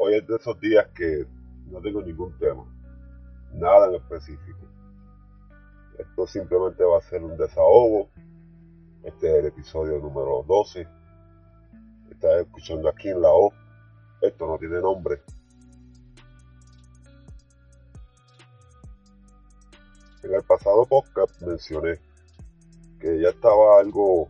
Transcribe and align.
Hoy 0.00 0.14
es 0.14 0.26
de 0.26 0.36
esos 0.36 0.60
días 0.60 0.86
que 0.94 1.26
no 1.66 1.80
tengo 1.80 2.00
ningún 2.00 2.32
tema, 2.38 2.64
nada 3.52 3.88
en 3.88 3.96
específico. 3.96 4.68
Esto 5.98 6.26
simplemente 6.28 6.84
va 6.84 6.98
a 6.98 7.02
ser 7.02 7.24
un 7.24 7.36
desahogo. 7.36 8.08
Este 9.02 9.28
es 9.28 9.38
el 9.40 9.46
episodio 9.46 9.98
número 9.98 10.44
12. 10.46 10.86
Estás 12.10 12.42
escuchando 12.42 12.88
aquí 12.88 13.08
en 13.08 13.20
la 13.20 13.30
O. 13.30 13.52
Esto 14.20 14.46
no 14.46 14.56
tiene 14.56 14.80
nombre. 14.80 15.20
En 20.28 20.34
el 20.34 20.42
pasado 20.42 20.84
podcast 20.84 21.40
mencioné 21.40 21.98
que 23.00 23.18
ya 23.18 23.30
estaba 23.30 23.80
algo 23.80 24.28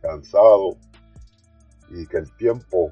cansado 0.00 0.76
y 1.90 2.06
que 2.06 2.18
el 2.18 2.36
tiempo 2.36 2.88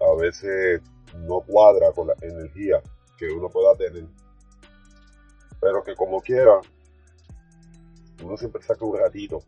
a 0.00 0.18
veces 0.18 0.80
no 1.18 1.42
cuadra 1.42 1.92
con 1.92 2.06
la 2.06 2.14
energía 2.22 2.80
que 3.18 3.30
uno 3.30 3.50
pueda 3.50 3.76
tener. 3.76 4.06
Pero 5.60 5.84
que 5.84 5.94
como 5.94 6.22
quiera, 6.22 6.62
uno 8.24 8.38
siempre 8.38 8.62
saca 8.62 8.82
un 8.86 8.98
ratito 8.98 9.42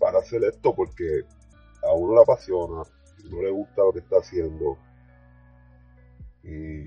para 0.00 0.18
hacer 0.18 0.42
esto 0.42 0.74
porque 0.74 1.22
a 1.84 1.92
uno 1.92 2.16
le 2.16 2.22
apasiona, 2.22 2.82
no 3.30 3.40
le 3.40 3.52
gusta 3.52 3.82
lo 3.82 3.92
que 3.92 4.00
está 4.00 4.16
haciendo. 4.16 4.78
Y 6.42 6.86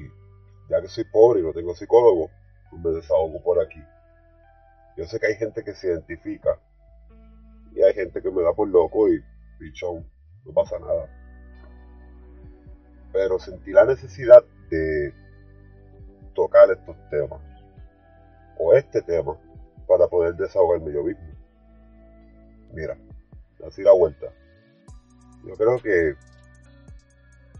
ya 0.70 0.82
que 0.82 0.90
soy 0.90 1.06
pobre 1.06 1.40
y 1.40 1.44
no 1.44 1.54
tengo 1.54 1.74
psicólogo, 1.74 2.30
me 2.72 2.92
desahogo 2.92 3.42
por 3.42 3.60
aquí. 3.62 3.84
Yo 4.98 5.06
sé 5.06 5.20
que 5.20 5.28
hay 5.28 5.36
gente 5.36 5.64
que 5.64 5.74
se 5.74 5.88
identifica 5.88 6.60
y 7.74 7.82
hay 7.82 7.94
gente 7.94 8.22
que 8.22 8.32
me 8.32 8.44
da 8.44 8.54
por 8.54 8.68
loco 8.68 9.08
y 9.08 9.24
pichón, 9.60 10.06
no 10.46 10.54
pasa 10.54 10.78
nada. 10.80 11.08
Pero 13.12 13.40
sentí 13.40 13.72
la 13.72 13.86
necesidad 13.86 14.44
de 14.70 15.14
tocar 16.34 16.70
estos 16.72 16.96
temas 17.10 17.42
o 18.58 18.74
este 18.74 19.02
tema 19.02 19.38
para 19.88 20.08
poder 20.08 20.36
desahogarme 20.36 20.94
yo 20.94 21.04
mismo. 21.04 21.28
Mira, 22.74 22.98
así 23.66 23.82
la 23.82 23.94
vuelta. 23.94 24.28
Yo 25.46 25.56
creo 25.56 25.80
que 25.80 26.16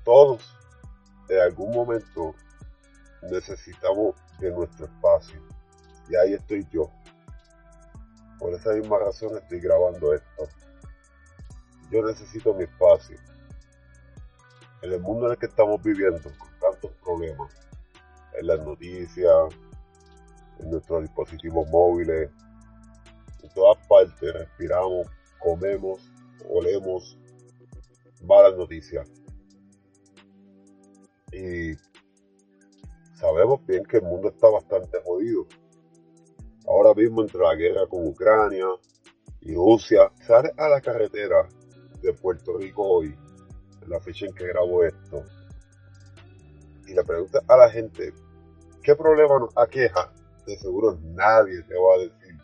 todos 0.04 0.56
en 1.30 1.40
algún 1.40 1.72
momento 1.72 2.36
necesitamos 3.32 4.16
de 4.40 4.52
nuestro 4.52 4.86
espacio. 4.86 5.42
Y 6.10 6.16
ahí 6.16 6.34
estoy 6.34 6.66
yo. 6.72 6.90
Por 8.40 8.54
esa 8.54 8.74
misma 8.74 9.00
razón 9.00 9.38
estoy 9.38 9.60
grabando 9.60 10.14
esto. 10.14 10.48
Yo 11.92 12.04
necesito 12.04 12.54
mi 12.54 12.64
espacio. 12.64 13.18
En 14.82 14.94
el 14.94 15.02
mundo 15.02 15.26
en 15.26 15.34
el 15.34 15.38
que 15.38 15.48
estamos 15.48 15.82
viviendo, 15.84 16.32
con 16.38 16.50
tantos 16.60 16.92
problemas, 17.04 17.54
en 18.40 18.48
las 18.48 18.60
noticias, 18.66 19.54
en 20.60 20.72
nuestros 20.72 21.02
dispositivos 21.02 21.68
móviles, 21.70 22.30
en 23.44 23.50
todas 23.50 23.86
partes 23.88 24.34
respiramos, 24.34 25.08
comemos, 25.40 26.10
olemos 26.50 27.18
malas 28.24 28.56
noticias. 28.56 29.10
Y 31.32 31.76
sabemos 33.20 33.66
bien 33.66 33.84
que 33.84 33.98
el 33.98 34.04
mundo 34.04 34.30
está 34.30 34.48
bastante 34.50 35.02
jodido. 35.04 35.46
Ahora 36.66 36.94
mismo 36.94 37.22
entre 37.22 37.42
la 37.42 37.56
guerra 37.56 37.88
con 37.88 38.08
Ucrania 38.08 38.68
y 39.42 39.54
Rusia, 39.56 40.12
sale 40.26 40.54
a 40.58 40.70
la 40.70 40.82
carretera 40.82 41.48
de 42.02 42.14
Puerto 42.14 42.58
Rico 42.58 42.84
hoy, 42.84 43.16
en 43.82 43.90
la 43.90 44.00
fecha 44.00 44.26
en 44.26 44.34
que 44.34 44.48
grabo 44.48 44.84
esto, 44.84 45.24
y 46.88 46.94
le 46.94 47.04
pregunta 47.04 47.42
a 47.48 47.58
la 47.58 47.70
gente, 47.70 48.14
¿qué 48.82 48.96
problema 48.96 49.40
nos 49.40 49.58
aqueja? 49.58 50.12
De 50.46 50.58
seguro 50.58 50.98
nadie 51.02 51.62
te 51.64 51.76
va 51.76 51.96
a 51.96 52.00
decir 52.00 52.38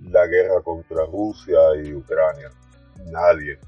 la 0.00 0.26
guerra 0.26 0.62
contra 0.62 1.04
Rusia 1.06 1.58
y 1.82 1.92
Ucrania. 1.92 2.50
Nadie. 3.06 3.58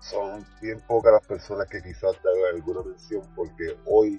Son 0.00 0.44
bien 0.62 0.80
pocas 0.86 1.12
las 1.12 1.26
personas 1.26 1.66
que 1.68 1.82
quizás 1.82 2.12
te 2.22 2.28
hagan 2.28 2.54
alguna 2.54 2.82
mención 2.82 3.22
porque 3.34 3.76
hoy 3.86 4.18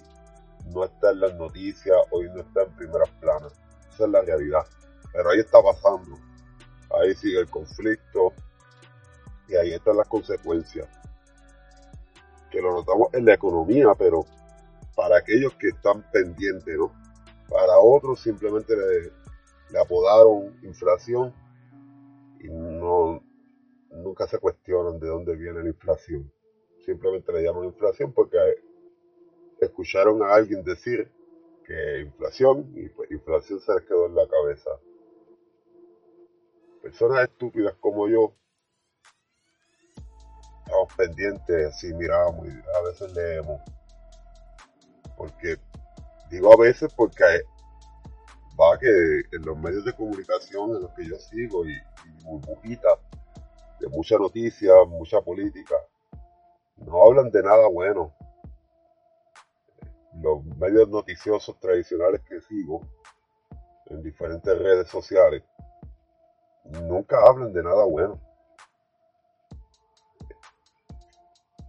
no 0.67 0.85
está 0.85 1.11
en 1.11 1.19
las 1.21 1.33
noticias, 1.35 1.97
hoy 2.11 2.29
no 2.33 2.41
está 2.41 2.63
en 2.63 2.75
primeras 2.75 3.09
planas. 3.19 3.53
Esa 3.93 4.05
es 4.05 4.09
la 4.09 4.21
realidad. 4.21 4.65
Pero 5.13 5.29
ahí 5.29 5.39
está 5.39 5.61
pasando. 5.61 6.17
Ahí 6.99 7.13
sigue 7.15 7.39
el 7.39 7.49
conflicto 7.49 8.33
y 9.47 9.55
ahí 9.55 9.73
están 9.73 9.97
las 9.97 10.07
consecuencias. 10.07 10.87
Que 12.49 12.61
lo 12.61 12.73
notamos 12.73 13.13
en 13.13 13.25
la 13.25 13.33
economía, 13.33 13.93
pero 13.97 14.25
para 14.95 15.17
aquellos 15.17 15.53
que 15.55 15.69
están 15.69 16.03
pendientes, 16.11 16.77
¿no? 16.77 16.91
Para 17.49 17.77
otros 17.79 18.21
simplemente 18.21 18.75
le, 18.75 19.11
le 19.71 19.79
apodaron 19.79 20.57
inflación 20.63 21.33
y 22.39 22.49
no 22.49 23.23
nunca 23.91 24.27
se 24.27 24.39
cuestionan 24.39 24.99
de 24.99 25.07
dónde 25.07 25.35
viene 25.35 25.63
la 25.63 25.69
inflación. 25.69 26.31
Simplemente 26.85 27.31
le 27.33 27.43
llaman 27.43 27.65
inflación 27.65 28.13
porque 28.13 28.37
escucharon 29.61 30.23
a 30.23 30.33
alguien 30.33 30.63
decir 30.63 31.09
que 31.65 32.01
inflación 32.01 32.71
y 32.75 32.89
pues 32.89 33.11
inflación 33.11 33.61
se 33.61 33.73
les 33.75 33.83
quedó 33.83 34.07
en 34.07 34.15
la 34.15 34.27
cabeza. 34.27 34.71
Personas 36.81 37.29
estúpidas 37.29 37.75
como 37.79 38.07
yo 38.07 38.33
estamos 40.65 40.93
pendientes, 40.95 41.67
así 41.67 41.93
miramos 41.93 42.47
y 42.47 42.49
a 42.49 42.81
veces 42.89 43.13
leemos. 43.13 43.61
Porque, 45.15 45.57
digo 46.31 46.51
a 46.51 46.57
veces 46.57 46.91
porque 46.95 47.23
va 48.59 48.79
que 48.79 48.87
en 49.31 49.45
los 49.45 49.57
medios 49.59 49.85
de 49.85 49.93
comunicación 49.93 50.75
en 50.75 50.81
los 50.81 50.91
que 50.93 51.07
yo 51.07 51.17
sigo 51.17 51.67
y, 51.67 51.73
y 51.73 52.23
burbujitas 52.23 52.97
de 53.79 53.87
mucha 53.89 54.17
noticia, 54.17 54.73
mucha 54.87 55.21
política, 55.21 55.75
no 56.77 57.03
hablan 57.03 57.29
de 57.29 57.43
nada 57.43 57.67
bueno 57.67 58.11
los 60.21 60.43
medios 60.57 60.87
noticiosos 60.89 61.59
tradicionales 61.59 62.21
que 62.21 62.41
sigo 62.41 62.81
en 63.87 64.01
diferentes 64.03 64.57
redes 64.57 64.87
sociales 64.89 65.43
nunca 66.83 67.17
hablan 67.25 67.51
de 67.53 67.63
nada 67.63 67.83
bueno. 67.85 68.19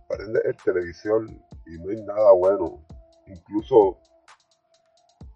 Prende 0.08 0.41
el 0.44 0.56
televisor 0.56 1.26
y 1.66 1.78
no 1.78 1.91
hay 1.91 2.02
nada 2.02 2.32
bueno. 2.32 2.84
Incluso 3.26 3.98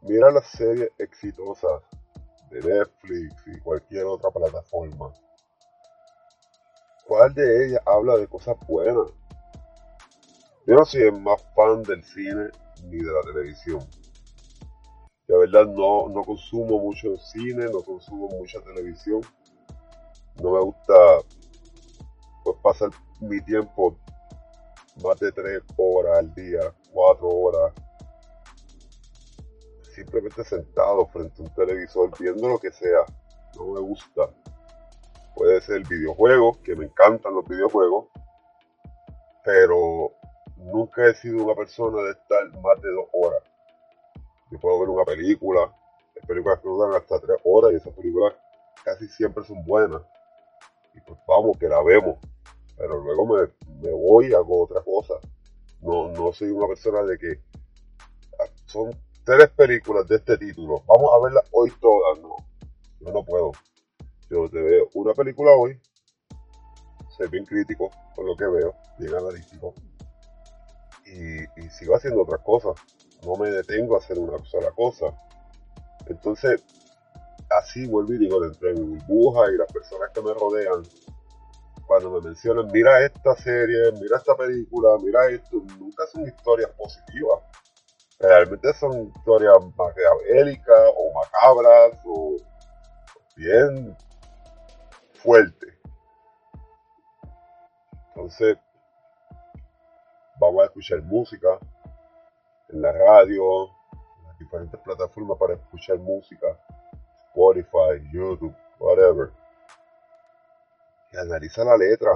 mira 0.03 0.31
las 0.31 0.47
series 0.49 0.91
exitosas 0.99 1.83
de 2.51 2.61
Netflix 2.61 3.35
y 3.47 3.61
cualquier 3.61 4.05
otra 4.05 4.31
plataforma. 4.31 5.13
¿Cuál 7.07 7.33
de 7.35 7.67
ellas 7.67 7.81
habla 7.87 8.17
de 8.17 8.29
cosas 8.29 8.57
buenas? 8.67 9.09
Yo 10.67 10.75
no 10.75 10.85
soy 10.85 11.03
el 11.03 11.21
más 11.21 11.43
fan 11.55 11.83
del 11.85 12.03
cine 12.05 12.51
ni 12.85 12.99
de 12.99 13.13
la 13.13 13.21
televisión. 13.23 13.81
La 15.29 15.39
verdad 15.39 15.67
no, 15.67 16.09
no 16.09 16.23
consumo 16.23 16.79
mucho 16.79 17.17
cine, 17.17 17.67
no 17.67 17.83
consumo 17.83 18.29
mucha 18.29 18.61
televisión. 18.61 19.21
No 20.43 20.53
me 20.53 20.61
gusta 20.61 20.95
pues 22.45 22.57
pasar 22.63 22.91
mi 23.21 23.41
tiempo 23.41 23.97
más 25.03 25.19
de 25.19 25.33
tres 25.33 25.63
horas 25.77 26.19
al 26.19 26.35
día, 26.35 26.61
cuatro 26.93 27.29
horas, 27.29 27.73
simplemente 29.95 30.45
sentado 30.45 31.07
frente 31.07 31.43
a 31.43 31.45
un 31.45 31.55
televisor 31.55 32.11
viendo 32.19 32.49
lo 32.49 32.59
que 32.59 32.71
sea. 32.71 33.05
No 33.59 33.67
me 33.73 33.81
gusta. 33.81 34.31
Puede 35.35 35.61
ser 35.61 35.87
videojuegos, 35.87 36.59
que 36.59 36.77
me 36.77 36.87
encantan 36.87 37.35
los 37.35 37.47
videojuegos, 37.47 38.07
pero 39.45 40.13
nunca 40.67 41.07
he 41.07 41.15
sido 41.15 41.45
una 41.45 41.55
persona 41.55 42.03
de 42.03 42.13
estar 42.13 42.45
más 42.61 42.81
de 42.83 42.91
dos 42.91 43.07
horas. 43.13 43.43
Yo 44.51 44.59
puedo 44.59 44.81
ver 44.81 44.89
una 44.89 45.05
película, 45.05 45.73
hay 46.15 46.27
películas 46.27 46.61
que 46.61 46.69
duran 46.69 46.95
hasta 46.95 47.21
tres 47.21 47.39
horas 47.45 47.73
y 47.73 47.77
esas 47.77 47.93
películas 47.95 48.35
casi 48.85 49.09
siempre 49.09 49.45
son 49.45 49.65
buenas. 49.65 50.03
Y 50.95 51.01
pues 51.01 51.19
vamos, 51.27 51.57
que 51.59 51.69
la 51.69 51.83
vemos. 51.83 52.19
Pero 52.77 53.01
luego 53.01 53.27
me, 53.27 53.49
me 53.81 53.93
voy 53.93 54.29
y 54.29 54.35
hago 54.35 54.65
otra 54.65 54.83
cosa. 54.83 55.15
No, 55.81 56.09
no 56.09 56.33
soy 56.33 56.51
una 56.51 56.67
persona 56.67 57.03
de 57.03 57.19
que 57.19 57.41
ah, 58.41 58.51
son 58.67 58.91
tres 59.25 59.49
películas 59.51 60.07
de 60.09 60.17
este 60.17 60.37
título. 60.39 60.83
Vamos 60.87 61.11
a 61.15 61.25
verlas 61.25 61.45
hoy 61.53 61.73
todas. 61.81 62.19
No, 62.21 62.37
yo 63.01 63.13
no 63.13 63.25
puedo. 63.25 63.53
Yo 64.29 64.49
te 64.49 64.61
veo 64.61 64.89
una 64.95 65.15
película 65.15 65.53
hoy, 65.53 65.81
soy 67.17 67.29
bien 67.29 67.45
crítico 67.45 67.91
con 68.17 68.27
lo 68.27 68.37
que 68.37 68.45
veo, 68.45 68.75
bien 68.99 69.15
analítico, 69.15 69.73
sigo 71.71 71.97
haciendo 71.97 72.23
otras 72.23 72.41
cosas. 72.43 72.75
No 73.25 73.37
me 73.37 73.51
detengo 73.51 73.97
a 73.97 73.99
hacer 73.99 74.19
una 74.19 74.39
sola 74.45 74.71
cosa. 74.73 75.07
Entonces, 76.07 76.65
así 77.51 77.87
vuelvo 77.87 78.13
y 78.13 78.19
digo, 78.19 78.41
dentro 78.41 78.69
de 78.69 78.75
mi 78.75 78.99
burbuja 78.99 79.51
y 79.53 79.57
las 79.57 79.73
personas 79.73 80.11
que 80.15 80.23
me 80.23 80.33
rodean, 80.35 80.83
cuando 81.87 82.11
me 82.11 82.21
mencionan, 82.21 82.67
mira 82.73 83.05
esta 83.05 83.35
serie, 83.37 83.93
mira 84.01 84.17
esta 84.19 84.35
película, 84.37 84.97
mira 85.03 85.27
esto, 85.29 85.63
nunca 85.79 86.07
son 86.07 86.27
historias 86.27 86.71
positivas. 86.73 87.41
Realmente 88.19 88.73
son 88.75 89.13
historias 89.15 89.57
maquiavélicas 89.77 90.81
o 90.97 91.13
macabras 91.13 91.99
o 92.05 92.37
bien 93.37 93.97
fuertes. 95.15 95.75
Entonces, 98.09 98.57
vamos 100.39 100.63
a 100.63 100.67
escuchar 100.67 101.03
música 101.03 101.59
en 102.69 102.83
la 102.83 102.93
radio, 102.93 103.65
en 103.65 104.27
las 104.27 104.39
diferentes 104.39 104.81
plataformas 104.81 105.39
para 105.39 105.55
escuchar 105.55 105.99
música, 105.99 106.47
Spotify, 107.29 108.03
YouTube, 108.13 108.55
whatever. 108.79 109.31
Y 111.13 111.17
analiza 111.17 111.65
la 111.65 111.77
letra. 111.77 112.11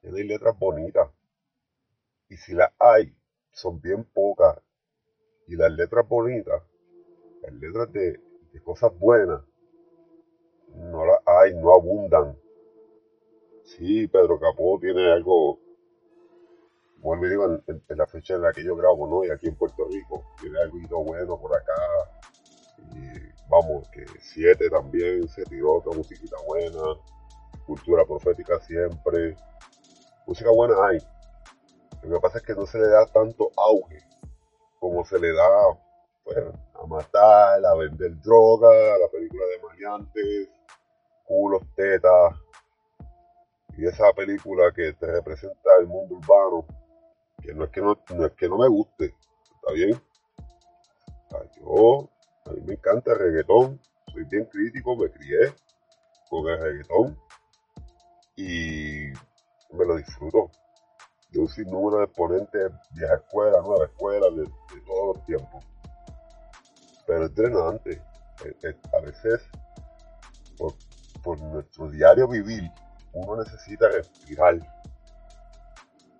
Tiene 0.00 0.24
letras 0.24 0.58
bonitas. 0.58 1.08
Y 2.28 2.36
si 2.36 2.52
las 2.54 2.72
hay, 2.78 3.14
son 3.52 3.80
bien 3.80 4.04
pocas. 4.04 4.58
Y 5.46 5.56
las 5.56 5.70
letras 5.70 6.08
bonitas, 6.08 6.62
las 7.42 7.52
letras 7.52 7.92
de, 7.92 8.20
de 8.52 8.62
cosas 8.62 8.98
buenas, 8.98 9.42
no 10.74 11.04
las 11.04 11.20
hay, 11.26 11.54
no 11.54 11.72
abundan. 11.72 12.36
Sí, 13.64 14.06
Pedro 14.08 14.38
Capó 14.38 14.78
tiene 14.80 15.12
algo, 15.12 15.58
vuelvo 17.04 17.26
y 17.26 17.30
digo, 17.30 17.44
en, 17.66 17.82
la 17.88 18.06
fecha 18.06 18.34
en 18.34 18.42
la 18.42 18.52
que 18.52 18.64
yo 18.64 18.74
grabo, 18.74 19.06
¿no? 19.06 19.24
Y 19.24 19.30
aquí 19.30 19.46
en 19.46 19.56
Puerto 19.56 19.86
Rico, 19.90 20.24
tiene 20.40 20.58
algo 20.58 21.04
bueno 21.04 21.38
por 21.38 21.54
acá. 21.54 21.74
Y 22.94 23.12
vamos, 23.48 23.88
que 23.90 24.06
siete 24.20 24.70
también 24.70 25.28
se 25.28 25.44
tiró 25.44 25.74
otra 25.74 25.92
musiquita 25.92 26.36
buena. 26.46 26.98
Cultura 27.66 28.04
profética 28.04 28.58
siempre. 28.60 29.36
Música 30.26 30.50
buena 30.50 30.74
hay. 30.86 30.98
Lo 32.02 32.16
que 32.16 32.20
pasa 32.20 32.38
es 32.38 32.44
que 32.44 32.54
no 32.54 32.66
se 32.66 32.78
le 32.78 32.88
da 32.88 33.06
tanto 33.06 33.50
auge 33.56 33.98
como 34.80 35.04
se 35.04 35.18
le 35.18 35.32
da 35.32 35.48
pues, 36.24 36.36
a 36.74 36.86
matar, 36.86 37.64
a 37.64 37.74
vender 37.74 38.20
droga, 38.20 38.68
a 38.68 38.98
la 38.98 39.08
película 39.10 39.44
de 39.46 39.66
maleantes, 39.66 40.48
culos, 41.24 41.62
tetas, 41.74 42.34
y 43.76 43.86
esa 43.86 44.12
película 44.12 44.72
que 44.74 44.92
te 44.92 45.06
representa 45.06 45.70
el 45.80 45.86
mundo 45.86 46.16
urbano, 46.16 46.66
no 47.52 47.64
es 47.64 47.70
que 47.70 47.80
no, 47.80 47.92
es 47.92 48.32
que 48.32 48.48
no 48.48 48.58
me 48.58 48.68
guste, 48.68 49.14
¿está 49.56 49.72
bien? 49.74 50.00
yo, 51.58 52.08
a 52.46 52.50
mí 52.50 52.60
me 52.64 52.74
encanta 52.74 53.12
el 53.12 53.18
reggaetón, 53.18 53.80
soy 54.12 54.24
bien 54.24 54.44
crítico, 54.46 54.96
me 54.96 55.10
crié 55.10 55.52
con 56.30 56.48
el 56.48 56.60
reggaetón 56.60 57.18
y 58.36 59.12
me 59.72 59.84
lo 59.86 59.96
disfruto. 59.96 60.50
De 61.30 61.40
un 61.40 61.48
sinnúmero 61.48 61.98
de 61.98 62.04
exponentes, 62.04 62.70
vieja 62.92 63.14
escuela, 63.16 63.60
nueva 63.60 63.86
escuela, 63.86 64.30
de, 64.30 64.44
todos 64.86 65.16
los 65.16 65.26
tiempos. 65.26 65.64
Pero 67.06 67.26
es 67.26 67.34
drenante. 67.34 68.00
a 68.92 69.00
veces, 69.00 69.42
por, 70.56 70.74
por 71.24 71.40
nuestro 71.40 71.90
diario 71.90 72.28
vivir, 72.28 72.70
uno 73.12 73.42
necesita 73.42 73.88
respirar. 73.88 74.58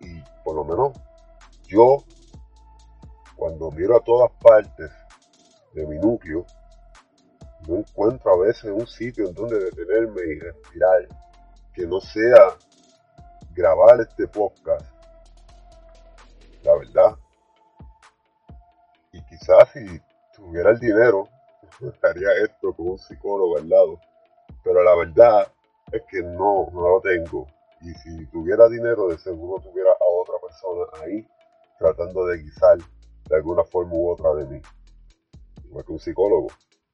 Y 0.00 0.20
por 0.44 0.56
lo 0.56 0.65
menos 0.65 0.93
yo, 1.75 2.05
cuando 3.37 3.71
miro 3.73 3.97
a 3.97 4.00
todas 4.00 4.31
partes 4.41 4.91
de 5.73 5.87
mi 5.87 5.99
núcleo, 5.99 6.47
no 7.67 7.76
encuentro 7.76 8.32
a 8.32 8.47
veces 8.47 8.71
un 8.71 8.87
sitio 8.87 9.29
en 9.29 9.35
donde 9.35 9.59
detenerme 9.59 10.23
y 10.23 10.38
respirar, 10.38 11.09
que 11.73 11.87
no 11.87 12.00
sea 12.00 12.56
grabar 13.55 14.00
este 14.00 14.29
podcast. 14.29 14.87
La 16.62 16.76
verdad. 16.76 17.17
Y 19.12 19.23
quizás 19.25 19.69
si 19.73 20.00
tuviera 20.37 20.70
el 20.70 20.79
dinero, 20.79 21.29
haría 22.03 22.29
esto 22.44 22.73
con 22.75 22.88
un 22.91 22.99
psicólogo 22.99 23.59
al 23.59 23.69
lado. 23.69 24.00
Pero 24.62 24.82
la 24.82 24.94
verdad 24.94 25.53
es 25.93 26.03
que 26.09 26.23
no, 26.23 26.69
no 26.73 26.88
lo 26.88 27.00
tengo. 27.00 27.47
Y 27.81 27.93
si 27.94 28.27
tuviera 28.27 28.69
dinero, 28.69 29.09
de 29.09 29.19
seguro 29.19 29.62
tuviera 29.62 29.91
a 29.91 30.23
otra 30.23 30.35
persona 30.41 31.05
ahí 31.05 31.27
tratando 31.79 32.26
de 32.26 32.38
guisar 32.38 32.79
de 33.29 33.37
alguna 33.37 33.65
forma 33.65 33.94
u 33.94 34.11
otra 34.11 34.35
de 34.35 34.47
mí. 34.47 34.62
Igual 35.65 35.85
que 35.85 35.93
un 35.93 35.99
psicólogo. 35.99 36.49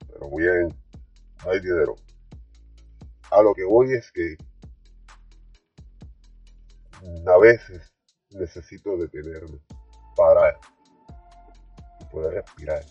Pero 0.06 0.30
bien, 0.36 0.68
no 1.44 1.50
hay 1.50 1.60
dinero. 1.60 1.96
A 3.30 3.42
lo 3.42 3.54
que 3.54 3.64
voy 3.64 3.92
es 3.94 4.10
que 4.12 4.36
a 7.26 7.38
veces 7.38 7.92
necesito 8.30 8.96
detenerme, 8.96 9.58
parar 10.16 10.58
y 12.00 12.04
poder 12.06 12.34
respirar. 12.34 12.84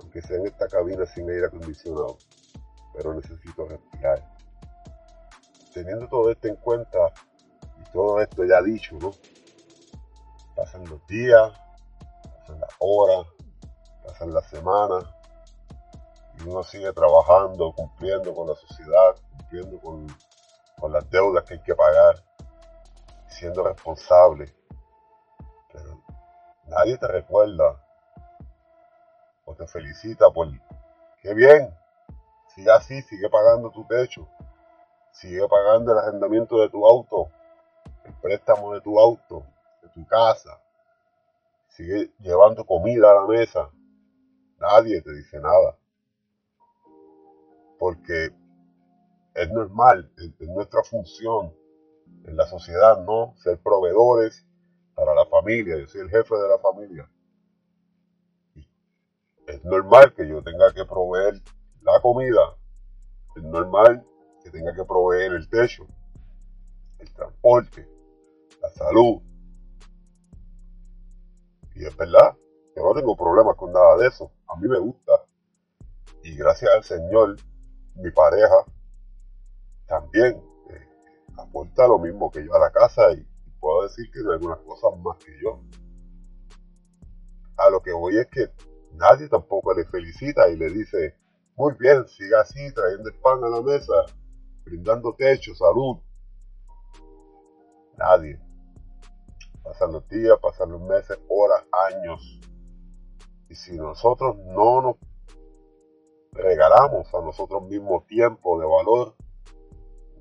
Aunque 0.00 0.22
sea 0.22 0.36
en 0.36 0.46
esta 0.46 0.68
cabina 0.68 1.06
sin 1.06 1.28
aire 1.30 1.46
acondicionado 1.46 2.18
pero 2.96 3.14
necesito 3.14 3.68
respirar. 3.68 4.22
Teniendo 5.72 6.08
todo 6.08 6.30
esto 6.30 6.48
en 6.48 6.56
cuenta 6.56 7.12
y 7.80 7.92
todo 7.92 8.20
esto 8.20 8.44
ya 8.44 8.62
dicho, 8.62 8.96
¿no? 8.98 9.12
Pasan 10.56 10.88
los 10.88 11.06
días, 11.06 11.52
pasan 12.40 12.58
las 12.60 12.70
horas, 12.80 13.26
pasan 14.04 14.34
las 14.34 14.46
semanas 14.48 15.04
y 16.38 16.48
uno 16.48 16.62
sigue 16.62 16.92
trabajando, 16.92 17.72
cumpliendo 17.72 18.34
con 18.34 18.48
la 18.48 18.54
sociedad, 18.56 19.14
cumpliendo 19.36 19.78
con, 19.80 20.06
las 20.92 21.08
deudas 21.10 21.44
que 21.44 21.54
hay 21.54 21.60
que 21.60 21.74
pagar, 21.74 22.24
siendo 23.28 23.62
responsable. 23.62 24.52
Pero 25.72 26.00
nadie 26.66 26.96
te 26.98 27.06
recuerda 27.06 27.80
o 29.44 29.54
te 29.54 29.66
felicita 29.66 30.30
por 30.30 30.48
qué 31.20 31.34
bien, 31.34 31.72
Sigue 32.56 32.72
así, 32.72 33.02
sigue 33.02 33.28
pagando 33.28 33.70
tu 33.70 33.84
techo, 33.84 34.26
sigue 35.12 35.46
pagando 35.46 35.92
el 35.92 35.98
arrendamiento 35.98 36.58
de 36.58 36.70
tu 36.70 36.86
auto, 36.86 37.28
el 38.02 38.14
préstamo 38.14 38.72
de 38.72 38.80
tu 38.80 38.98
auto, 38.98 39.44
tu 39.96 40.06
casa, 40.06 40.60
sigue 41.68 42.12
llevando 42.20 42.66
comida 42.66 43.10
a 43.10 43.14
la 43.14 43.26
mesa. 43.26 43.70
Nadie 44.58 45.00
te 45.00 45.12
dice 45.12 45.40
nada. 45.40 45.78
Porque 47.78 48.30
es 49.34 49.50
normal, 49.50 50.12
es, 50.18 50.48
nuestra 50.48 50.82
función 50.82 51.54
en 52.24 52.36
la 52.36 52.46
sociedad, 52.46 53.02
¿no? 53.04 53.34
Ser 53.38 53.58
proveedores 53.58 54.46
para 54.94 55.14
la 55.14 55.26
familia. 55.26 55.78
Yo 55.78 55.86
soy 55.86 56.02
el 56.02 56.10
jefe 56.10 56.34
de 56.34 56.48
la 56.48 56.58
familia. 56.58 57.10
es 59.46 59.64
normal 59.64 60.12
que 60.14 60.28
yo 60.28 60.42
tenga 60.42 60.72
que 60.74 60.84
proveer 60.84 61.40
la 61.82 62.00
comida, 62.00 62.56
es 63.36 63.42
normal 63.44 64.04
que 64.42 64.50
tenga 64.50 64.74
que 64.74 64.84
proveer 64.84 65.32
el 65.34 65.48
techo, 65.48 65.86
el 66.98 67.12
transporte, 67.14 67.88
la 68.60 68.70
salud. 68.70 69.22
Y 71.76 71.84
es 71.84 71.96
verdad, 71.96 72.34
yo 72.74 72.82
no 72.82 72.94
tengo 72.94 73.16
problemas 73.16 73.54
con 73.56 73.72
nada 73.72 73.98
de 73.98 74.08
eso. 74.08 74.32
A 74.48 74.56
mí 74.56 74.66
me 74.66 74.78
gusta. 74.78 75.12
Y 76.22 76.34
gracias 76.34 76.70
al 76.74 76.82
Señor, 76.82 77.36
mi 77.96 78.10
pareja 78.10 78.64
también 79.86 80.42
eh, 80.70 80.88
aporta 81.36 81.86
lo 81.86 81.98
mismo 81.98 82.30
que 82.30 82.44
yo 82.44 82.54
a 82.54 82.58
la 82.58 82.70
casa 82.70 83.12
y, 83.12 83.26
puedo 83.60 83.82
decir 83.82 84.10
que 84.12 84.20
hay 84.20 84.26
algunas 84.32 84.58
cosas 84.60 84.98
más 85.00 85.16
que 85.18 85.32
yo. 85.42 85.60
A 87.56 87.70
lo 87.70 87.82
que 87.82 87.92
voy 87.92 88.16
es 88.18 88.26
que 88.28 88.50
nadie 88.92 89.28
tampoco 89.28 89.74
le 89.74 89.84
felicita 89.86 90.48
y 90.48 90.56
le 90.56 90.70
dice, 90.70 91.16
muy 91.56 91.74
bien, 91.78 92.06
siga 92.06 92.42
así, 92.42 92.72
trayendo 92.72 93.08
el 93.08 93.16
pan 93.16 93.42
a 93.44 93.48
la 93.48 93.62
mesa, 93.62 93.94
brindando 94.64 95.14
techo, 95.14 95.54
salud. 95.54 95.98
Nadie. 97.96 98.45
Pasan 99.66 99.92
los 99.92 100.08
días, 100.08 100.38
pasan 100.40 100.70
los 100.70 100.80
meses, 100.80 101.18
horas, 101.28 101.64
años. 101.90 102.40
Y 103.48 103.54
si 103.56 103.76
nosotros 103.76 104.36
no 104.36 104.80
nos 104.80 104.96
regalamos 106.30 107.12
a 107.12 107.20
nosotros 107.20 107.64
mismos 107.64 108.06
tiempo 108.06 108.60
de 108.60 108.66
valor, 108.66 109.16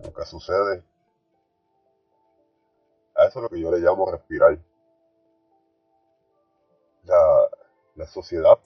nunca 0.03 0.25
sucede. 0.25 0.83
A 3.15 3.25
eso 3.25 3.39
es 3.39 3.43
lo 3.43 3.49
que 3.49 3.61
yo 3.61 3.69
le 3.69 3.77
llamo 3.77 4.11
respirar. 4.11 4.59
La, 7.03 8.07
sociedad 8.07 8.59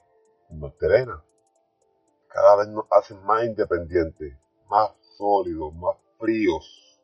nos 0.48 0.76
drena 0.78 1.22
cada 2.28 2.56
vez 2.56 2.68
nos 2.68 2.84
hacen 2.90 3.22
más 3.24 3.44
independientes, 3.44 4.36
más 4.68 4.92
sólidos, 5.16 5.74
más 5.74 5.96
fríos, 6.18 7.00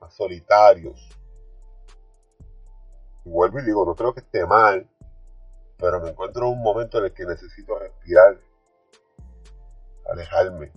más 0.00 0.14
solitarios. 0.14 1.19
Y 3.24 3.30
vuelvo 3.30 3.60
y 3.60 3.64
digo, 3.64 3.84
no 3.84 3.94
creo 3.94 4.14
que 4.14 4.20
esté 4.20 4.46
mal, 4.46 4.88
pero 5.78 6.00
me 6.00 6.10
encuentro 6.10 6.46
en 6.46 6.52
un 6.52 6.62
momento 6.62 6.98
en 6.98 7.06
el 7.06 7.14
que 7.14 7.24
necesito 7.24 7.78
respirar, 7.78 8.38
alejarme. 10.10 10.72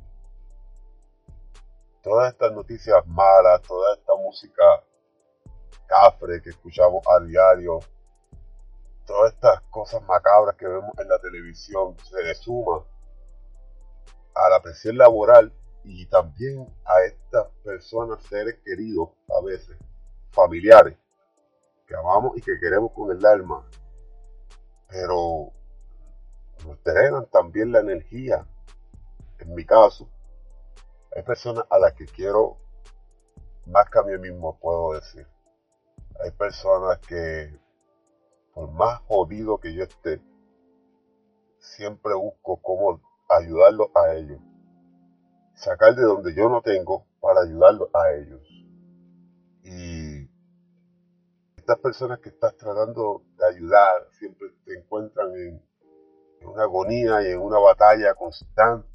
todas 2.02 2.34
estas 2.34 2.52
noticias 2.52 3.06
malas, 3.08 3.62
toda 3.62 3.96
esta 3.96 4.14
música 4.16 4.84
cafre 5.88 6.42
que 6.42 6.50
escuchamos 6.50 7.02
a 7.08 7.24
diario, 7.24 7.80
todas 9.06 9.34
estas 9.34 9.62
cosas 9.70 10.02
macabras 10.04 10.56
que 10.56 10.68
vemos 10.68 10.92
en 11.00 11.08
la 11.08 11.20
televisión 11.20 11.96
se 12.04 12.22
le 12.24 12.36
suma 12.36 12.84
a 14.36 14.50
la 14.50 14.62
presión 14.62 14.98
laboral 14.98 15.54
y 15.84 16.06
también 16.08 16.68
a 16.86 17.04
estas 17.04 17.48
personas, 17.64 18.24
seres 18.24 18.60
queridos 18.66 19.10
a 19.30 19.44
veces, 19.46 19.78
familiares, 20.32 20.98
amamos 21.96 22.38
y 22.38 22.42
que 22.42 22.60
queremos 22.60 22.92
con 22.94 23.12
el 23.12 23.26
alma, 23.26 23.68
pero 24.90 25.52
nos 26.66 26.84
drenan 26.84 27.26
también 27.32 27.72
la 27.72 27.80
energía. 27.80 28.46
En 29.40 29.54
mi 29.54 29.66
caso, 29.66 30.10
hay 31.16 31.24
personas 31.24 31.66
a 31.70 31.80
las 31.80 31.94
que 31.94 32.06
quiero 32.06 32.58
más 33.66 33.90
que 33.90 34.00
a 34.00 34.04
mí 34.04 34.18
mismo, 34.18 34.58
puedo 34.60 34.94
decir. 34.94 35.28
Hay 36.24 36.32
personas 36.32 37.00
que, 37.00 37.58
por 38.54 38.72
más 38.72 39.00
jodido 39.08 39.58
que 39.58 39.74
yo 39.74 39.84
esté, 39.84 40.22
siempre 41.60 42.14
busco 42.14 42.58
cómo 42.62 43.02
ayudarlos 43.30 43.88
a 43.96 44.14
ellos. 44.14 44.40
Sacar 45.56 45.96
de 45.96 46.04
donde 46.04 46.36
yo 46.36 46.50
no 46.50 46.62
tengo 46.62 47.06
para 47.22 47.42
ayudarlos 47.42 47.90
a 47.94 48.12
ellos. 48.14 48.42
Estas 51.63 51.79
personas 51.79 52.20
que 52.20 52.27
estás 52.27 52.58
tratando 52.58 53.24
de 53.38 53.46
ayudar 53.46 54.10
siempre 54.20 54.50
te 54.65 54.77
encuentran 54.77 55.34
en, 55.34 55.65
en 56.41 56.48
una 56.50 56.63
agonía 56.63 57.22
y 57.22 57.32
en 57.32 57.39
una 57.39 57.58
batalla 57.58 58.13
constante. 58.15 58.89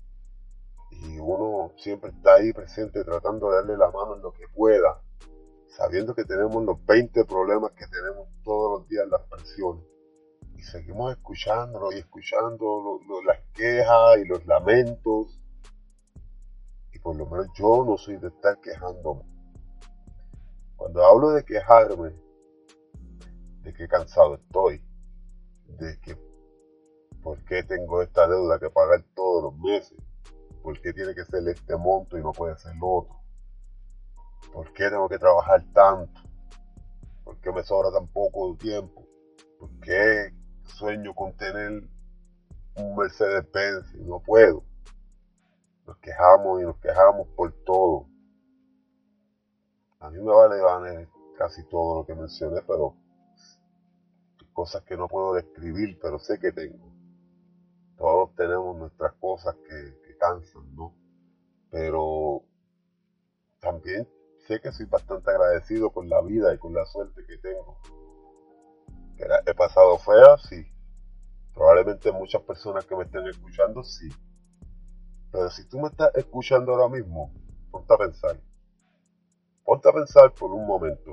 Y 0.91 1.19
uno 1.19 1.73
siempre 1.79 2.11
está 2.11 2.35
ahí 2.35 2.53
presente 2.53 3.03
tratando 3.05 3.49
de 3.49 3.57
darle 3.57 3.79
la 3.79 3.91
mano 3.91 4.17
en 4.17 4.23
lo 4.23 4.33
que 4.33 4.47
pueda, 4.55 5.01
sabiendo 5.69 6.15
que 6.15 6.25
tenemos 6.25 6.63
los 6.63 6.85
20 6.85 7.25
problemas 7.25 7.73
que 7.73 7.87
tenemos 7.87 8.29
todos 8.45 8.81
los 8.81 8.89
días 8.89 9.09
las 9.09 9.23
personas 9.23 9.83
y 10.55 10.63
seguimos 10.63 11.13
escuchándolo 11.13 11.91
y 11.93 12.01
escuchando 12.01 13.01
las 13.25 13.39
quejas 13.55 14.19
y 14.19 14.27
los 14.27 14.45
lamentos. 14.45 15.41
Y 16.93 16.99
por 16.99 17.17
lo 17.17 17.25
menos 17.25 17.47
yo 17.55 17.83
no 17.87 17.97
soy 17.97 18.19
de 18.19 18.29
estar 18.29 18.61
quejándome. 18.61 19.23
Cuando 20.77 21.03
hablo 21.07 21.31
de 21.31 21.45
quejarme, 21.45 22.28
de 23.69 23.75
que 23.75 23.87
cansado 23.87 24.37
estoy, 24.37 24.83
de 25.67 26.01
que 26.01 26.17
por 27.23 27.45
qué 27.45 27.63
tengo 27.63 28.01
esta 28.01 28.27
deuda 28.27 28.59
que 28.59 28.71
pagar 28.71 29.05
todos 29.15 29.43
los 29.43 29.59
meses, 29.59 29.99
por 30.63 30.81
qué 30.81 30.95
tiene 30.95 31.15
que 31.15 31.27
ser 31.27 31.47
este 31.49 31.77
monto 31.77 32.17
y 32.17 32.23
no 32.23 32.33
puede 32.33 32.57
ser 32.57 32.73
otro, 32.81 33.21
por 34.55 34.73
qué 34.73 34.89
tengo 34.89 35.07
que 35.07 35.19
trabajar 35.19 35.63
tanto, 35.75 36.19
por 37.25 37.39
qué 37.43 37.53
me 37.53 37.63
sobra 37.63 37.93
tan 37.93 38.09
poco 38.09 38.57
tiempo, 38.57 39.07
por 39.59 39.69
qué 39.81 40.33
sueño 40.65 41.15
con 41.15 41.37
tener 41.37 41.87
un 42.77 42.97
Mercedes-Benz 42.97 43.97
y 43.97 44.05
no 44.05 44.21
puedo. 44.21 44.65
Nos 45.87 45.99
quejamos 45.99 46.63
y 46.63 46.65
nos 46.65 46.79
quejamos 46.79 47.29
por 47.37 47.53
todo. 47.65 48.07
A 50.01 50.09
mí 50.09 50.19
me 50.21 50.33
vale 50.33 50.59
valer 50.59 51.09
casi 51.37 51.63
todo 51.69 51.97
lo 51.97 52.07
que 52.07 52.15
mencioné, 52.15 52.63
pero 52.67 52.97
cosas 54.59 54.83
que 54.83 54.97
no 54.97 55.07
puedo 55.07 55.35
describir, 55.35 56.01
pero 56.03 56.19
sé 56.19 56.41
que 56.41 56.51
tengo. 56.51 56.93
Todos 57.97 58.35
tenemos 58.35 58.77
nuestras 58.77 59.13
cosas 59.21 59.55
que, 59.55 60.17
cansan, 60.19 60.75
¿no? 60.75 60.97
Pero 61.71 62.43
también 63.61 64.09
sé 64.49 64.61
que 64.61 64.73
soy 64.73 64.87
bastante 64.87 65.31
agradecido 65.31 65.91
con 65.91 66.09
la 66.09 66.21
vida 66.23 66.53
y 66.53 66.59
con 66.59 66.75
la 66.75 66.85
suerte 66.87 67.25
que 67.25 67.39
tengo 67.39 67.79
he 69.47 69.55
pasado 69.55 69.97
fea, 69.99 70.37
sí. 70.39 70.67
Probablemente 71.55 72.11
muchas 72.11 72.43
personas 72.43 72.85
que 72.85 72.97
me 72.97 73.05
estén 73.05 73.29
escuchando, 73.29 73.85
sí. 73.85 74.09
Pero 75.31 75.51
si 75.51 75.69
tú 75.69 75.79
me 75.79 75.87
estás 75.87 76.11
escuchando 76.17 76.73
ahora 76.73 76.89
mismo, 76.89 77.33
ponte 77.71 77.95
a 77.95 77.97
pensar. 77.97 78.41
Ponte 79.65 79.89
a 79.89 79.93
pensar 79.93 80.35
por 80.35 80.51
un 80.51 80.67
momento. 80.67 81.13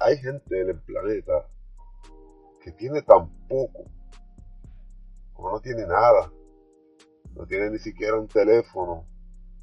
Hay 0.00 0.16
gente 0.16 0.58
en 0.58 0.70
el 0.70 0.80
planeta 0.80 1.46
tiene 2.72 3.02
tan 3.02 3.28
poco, 3.48 3.84
como 5.32 5.50
no 5.52 5.60
tiene 5.60 5.86
nada. 5.86 6.32
No 7.34 7.46
tiene 7.46 7.70
ni 7.70 7.78
siquiera 7.78 8.18
un 8.18 8.26
teléfono 8.26 9.06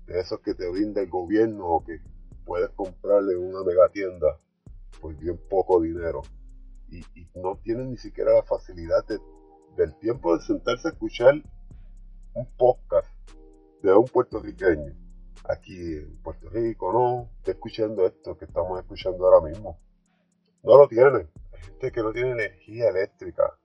de 0.05 0.19
esos 0.19 0.39
que 0.39 0.53
te 0.53 0.69
brinda 0.69 1.01
el 1.01 1.09
gobierno 1.09 1.67
o 1.67 1.83
que 1.83 2.00
puedes 2.45 2.69
comprarle 2.71 3.33
en 3.33 3.39
una 3.39 3.63
mega 3.63 3.89
tienda 3.89 4.39
por 5.01 5.15
bien 5.17 5.39
poco 5.50 5.81
dinero 5.81 6.21
y, 6.89 7.03
no 7.35 7.57
tienen 7.57 7.91
ni 7.91 7.97
siquiera 7.97 8.33
la 8.33 8.43
facilidad 8.43 9.03
del 9.75 9.95
tiempo 10.00 10.38
de 10.38 10.43
sentarse 10.43 10.88
a 10.88 10.91
escuchar 10.91 11.33
un 12.33 12.45
podcast 12.55 13.09
de 13.81 13.93
un 13.93 14.05
puertorriqueño 14.05 15.05
aquí 15.50 15.97
en 15.97 16.17
Puerto 16.24 16.50
Rico, 16.50 16.91
no, 16.91 17.29
está 17.38 17.51
escuchando 17.51 18.05
esto 18.05 18.38
que 18.38 18.45
estamos 18.45 18.79
escuchando 18.79 19.25
ahora 19.25 19.47
mismo. 19.47 19.79
No 20.63 20.77
lo 20.77 20.88
tienen. 20.88 21.29
Hay 21.55 21.62
gente 21.63 21.91
que 21.91 22.01
no 22.01 22.12
tiene 22.12 22.31
energía 22.31 22.89
eléctrica. 22.89 23.57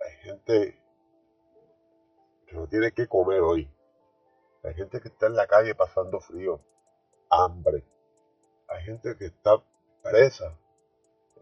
Hay 0.00 0.16
gente 0.22 0.80
que 2.46 2.56
no 2.56 2.66
tiene 2.66 2.92
que 2.92 3.06
comer 3.06 3.40
hoy. 3.40 3.70
Hay 4.62 4.74
gente 4.74 5.00
que 5.00 5.08
está 5.08 5.26
en 5.26 5.36
la 5.36 5.46
calle 5.46 5.74
pasando 5.74 6.20
frío, 6.20 6.60
hambre. 7.28 7.84
Hay 8.68 8.82
gente 8.84 9.14
que 9.18 9.26
está 9.26 9.62
presa 10.02 10.58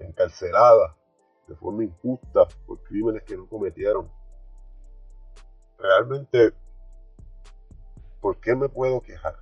encarcelada 0.00 0.96
de 1.46 1.54
forma 1.54 1.84
injusta 1.84 2.46
por 2.66 2.82
crímenes 2.82 3.22
que 3.22 3.36
no 3.36 3.48
cometieron. 3.48 4.10
Realmente, 5.78 6.52
¿por 8.20 8.40
qué 8.40 8.56
me 8.56 8.68
puedo 8.68 9.00
quejar? 9.02 9.36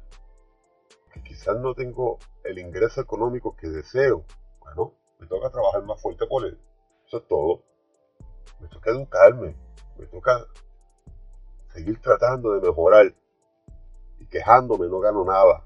Que 1.15 1.23
quizás 1.23 1.57
no 1.57 1.75
tengo 1.75 2.19
el 2.45 2.59
ingreso 2.59 3.01
económico 3.01 3.57
que 3.57 3.69
deseo. 3.69 4.27
Me 5.19 5.27
toca 5.27 5.51
trabajar 5.51 5.83
más 5.85 6.01
fuerte 6.01 6.27
por 6.27 6.45
él. 6.45 6.59
Eso 7.07 7.19
es 7.19 7.29
todo. 7.29 7.63
Me 8.61 8.69
toca 8.69 8.91
educarme. 8.91 9.57
Me 9.99 10.07
toca 10.07 10.47
seguir 11.69 12.01
tratando 12.01 12.53
de 12.53 12.61
mejorar. 12.61 13.15
Y 14.19 14.27
quejándome 14.27 14.89
no 14.89 15.01
gano 15.01 15.25
nada. 15.25 15.65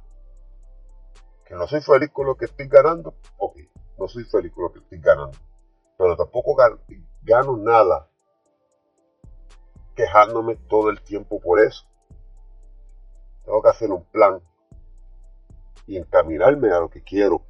Que 1.44 1.54
no 1.54 1.66
soy 1.66 1.80
feliz 1.80 2.10
con 2.10 2.26
lo 2.26 2.36
que 2.36 2.46
estoy 2.46 2.68
ganando. 2.68 3.14
Ok, 3.38 3.58
no 3.98 4.08
soy 4.08 4.24
feliz 4.24 4.52
con 4.52 4.64
lo 4.64 4.72
que 4.72 4.80
estoy 4.80 4.98
ganando. 5.00 5.38
Pero 5.96 6.16
tampoco 6.16 6.56
gano, 7.22 7.56
nada 7.56 8.08
quejándome 9.94 10.56
todo 10.56 10.90
el 10.90 11.00
tiempo 11.02 11.40
por 11.40 11.60
eso. 11.60 11.86
Tengo 13.44 13.62
que 13.62 13.68
hacer 13.68 13.90
un 13.90 14.04
plan 14.04 14.40
y 15.86 15.96
encaminarme 15.96 16.72
a 16.72 16.80
lo 16.80 16.88
que 16.88 17.02
quiero 17.02 17.42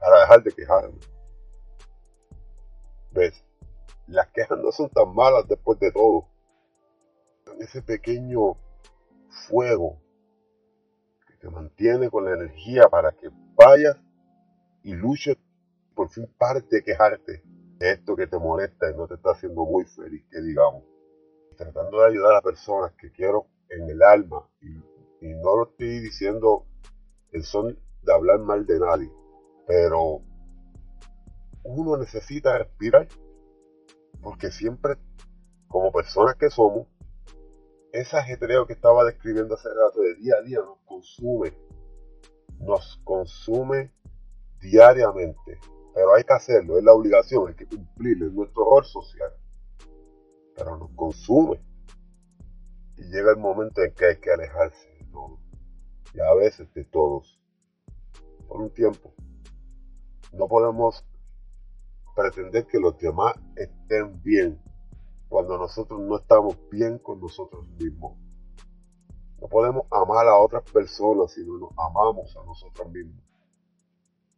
para 0.00 0.20
dejar 0.20 0.42
de 0.42 0.52
quejarme. 0.52 0.98
¿Ves? 3.12 3.44
Las 4.06 4.28
quejas 4.28 4.58
no 4.58 4.72
son 4.72 4.88
tan 4.90 5.14
malas 5.14 5.46
después 5.48 5.78
de 5.78 5.92
todo. 5.92 6.28
ese 7.60 7.82
pequeño 7.82 8.56
fuego 9.48 10.00
que 11.26 11.34
te 11.36 11.50
mantiene 11.50 12.08
con 12.08 12.24
la 12.24 12.32
energía 12.32 12.88
para 12.88 13.12
que 13.12 13.28
vayas 13.54 13.96
y 14.82 14.94
luches 14.94 15.36
por 15.94 16.08
fin 16.08 16.26
parte 16.38 16.76
de 16.76 16.82
quejarte 16.82 17.42
de 17.78 17.92
esto 17.92 18.14
que 18.16 18.26
te 18.26 18.38
molesta 18.38 18.90
y 18.90 18.96
no 18.96 19.06
te 19.06 19.14
está 19.14 19.32
haciendo 19.32 19.64
muy 19.64 19.84
feliz, 19.84 20.24
que 20.30 20.40
digamos. 20.40 20.84
Tratando 21.56 22.00
de 22.00 22.08
ayudar 22.08 22.34
a 22.36 22.42
personas 22.42 22.92
que 22.92 23.10
quiero 23.10 23.46
en 23.68 23.88
el 23.88 24.02
alma 24.02 24.48
y, 24.60 24.68
no 25.22 25.56
lo 25.56 25.70
estoy 25.70 26.00
diciendo 26.00 26.64
en 27.32 27.42
son 27.42 27.78
de 28.02 28.12
hablar 28.12 28.38
mal 28.38 28.64
de 28.66 28.80
nadie, 28.80 29.12
pero 29.70 30.20
uno 31.62 31.96
necesita 31.96 32.58
respirar 32.58 33.06
porque 34.20 34.50
siempre 34.50 34.96
como 35.68 35.92
personas 35.92 36.34
que 36.34 36.50
somos 36.50 36.88
ese 37.92 38.16
ajetreo 38.16 38.66
que 38.66 38.72
estaba 38.72 39.04
describiendo 39.04 39.54
hace 39.54 39.68
rato 39.68 40.00
de 40.00 40.16
día 40.16 40.34
a 40.40 40.42
día 40.42 40.58
nos 40.58 40.78
consume 40.80 41.52
nos 42.58 43.00
consume 43.04 43.92
diariamente 44.60 45.60
pero 45.94 46.14
hay 46.14 46.24
que 46.24 46.32
hacerlo, 46.32 46.78
es 46.78 46.84
la 46.84 46.92
obligación, 46.92 47.48
hay 47.48 47.54
que 47.54 47.66
cumplirlo, 47.66 48.26
es 48.26 48.32
nuestro 48.32 48.64
rol 48.64 48.84
social. 48.84 49.32
Pero 50.56 50.76
nos 50.76 50.90
consume. 50.92 51.60
Y 52.96 53.02
llega 53.04 53.32
el 53.32 53.38
momento 53.38 53.82
en 53.82 53.92
que 53.92 54.06
hay 54.06 54.16
que 54.20 54.30
alejarse 54.30 54.88
de 54.98 55.04
todo. 55.10 55.38
Y 56.14 56.20
a 56.20 56.32
veces 56.34 56.72
de 56.74 56.84
todos. 56.84 57.40
Por 58.46 58.62
un 58.62 58.70
tiempo. 58.70 59.14
No 60.32 60.48
podemos 60.48 61.04
pretender 62.14 62.66
que 62.66 62.78
los 62.78 62.98
demás 62.98 63.34
estén 63.56 64.22
bien 64.22 64.60
cuando 65.28 65.56
nosotros 65.58 66.00
no 66.00 66.16
estamos 66.16 66.56
bien 66.70 66.98
con 66.98 67.20
nosotros 67.20 67.66
mismos. 67.78 68.16
No 69.40 69.48
podemos 69.48 69.86
amar 69.90 70.26
a 70.26 70.36
otras 70.36 70.62
personas 70.70 71.32
si 71.32 71.44
no 71.44 71.58
nos 71.58 71.70
amamos 71.78 72.36
a 72.36 72.44
nosotros 72.44 72.90
mismos. 72.90 73.24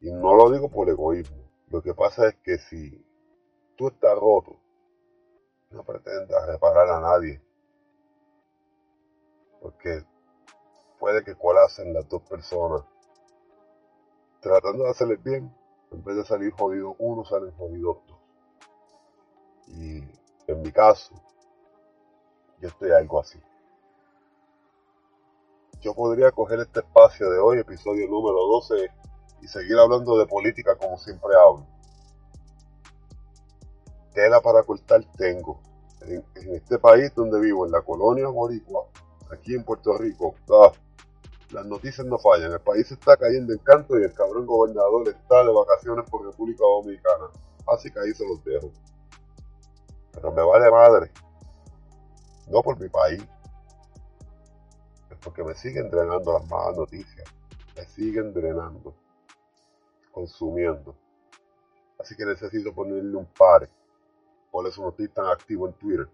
Y 0.01 0.11
no 0.13 0.35
lo 0.35 0.51
digo 0.51 0.69
por 0.69 0.89
egoísmo. 0.89 1.43
Lo 1.71 1.83
que 1.83 1.95
pasa 1.95 2.29
es 2.29 2.37
que 2.37 2.59
si 2.59 3.05
tú 3.77 3.89
estás 3.89 4.19
roto, 4.19 4.61
no 5.71 5.83
pretendas 5.83 6.47
reparar 6.47 6.89
a 6.91 7.01
nadie. 7.01 7.43
Porque 9.61 10.05
puede 11.01 11.25
que 11.25 11.35
colapsen 11.35 11.95
las 11.95 12.09
dos 12.09 12.23
personas. 12.23 12.85
Tratando 14.41 14.85
de 14.85 14.91
hacerles 14.91 15.23
bien, 15.23 15.53
en 15.93 16.05
vez 16.05 16.17
de 16.17 16.25
salir 16.25 16.53
jodido 16.53 16.97
uno, 16.99 17.25
salen 17.25 17.53
jodidos 17.53 17.99
dos. 18.07 18.19
Y 19.69 19.99
en 20.47 20.63
mi 20.63 20.73
caso, 20.73 21.15
yo 22.61 22.69
estoy 22.69 22.91
algo 22.93 23.21
así. 23.21 23.39
Yo 25.81 25.95
podría 25.95 26.31
coger 26.31 26.61
este 26.61 26.81
espacio 26.81 27.29
de 27.31 27.39
hoy, 27.39 27.59
episodio 27.59 28.09
número 28.09 28.39
12, 28.47 28.91
y 29.43 29.49
seguir 29.49 29.77
hablando 29.77 30.17
de 30.17 30.27
política 30.27 30.77
como 30.77 30.97
siempre 30.97 31.31
hablo. 31.35 31.67
Tela 34.15 34.41
para 34.41 34.63
cortar 34.63 35.05
tengo. 35.17 35.61
En, 36.03 36.25
este 36.55 36.79
país 36.79 37.15
donde 37.15 37.41
vivo, 37.41 37.65
en 37.67 37.73
la 37.73 37.83
colonia 37.83 38.29
Boricua, 38.29 38.87
aquí 39.33 39.55
en 39.55 39.65
Puerto 39.65 39.97
Rico, 39.97 40.35
ah, 40.51 40.73
las 41.53 41.67
noticias 41.67 42.07
no 42.07 42.19
fallan. 42.19 42.53
El 42.53 42.61
país 42.61 42.91
está 42.91 43.17
cayendo 43.17 43.53
en 43.53 43.59
canto 43.59 43.99
y 43.99 44.05
el 44.05 44.13
cabrón 44.13 44.47
gobernador 44.47 45.09
está 45.09 45.45
de 45.45 45.53
vacaciones 45.53 46.09
por 46.11 46.25
República 46.25 46.65
Dominicana. 46.65 47.27
Así 47.67 47.91
que 47.91 48.01
ahí 48.01 48.13
se 48.13 48.27
los 48.27 48.43
dejo. 48.45 48.71
Pero 50.13 50.33
me 50.33 50.43
vale 50.43 50.71
madre. 50.71 51.11
No 52.49 52.63
por 52.63 52.79
mi 52.79 52.89
país, 52.89 53.23
porque 55.23 55.45
me 55.45 55.55
siguen 55.55 55.91
drenando 55.91 56.33
las 56.33 56.47
malas 56.49 56.77
noticias, 56.77 57.33
me 57.77 57.85
siguen 57.85 58.33
drenando, 58.33 58.95
consumiendo. 60.11 60.97
Así 61.99 62.17
que 62.17 62.27
necesito 62.27 62.75
ponerle 62.75 63.17
un 63.17 63.27
pare. 63.27 63.69
Por 64.51 64.67
eso 64.67 64.83
no 64.83 64.91
estoy 64.91 65.09
tan 65.09 65.27
activo 65.27 65.69
en 65.69 65.75
Twitter. 65.75 66.09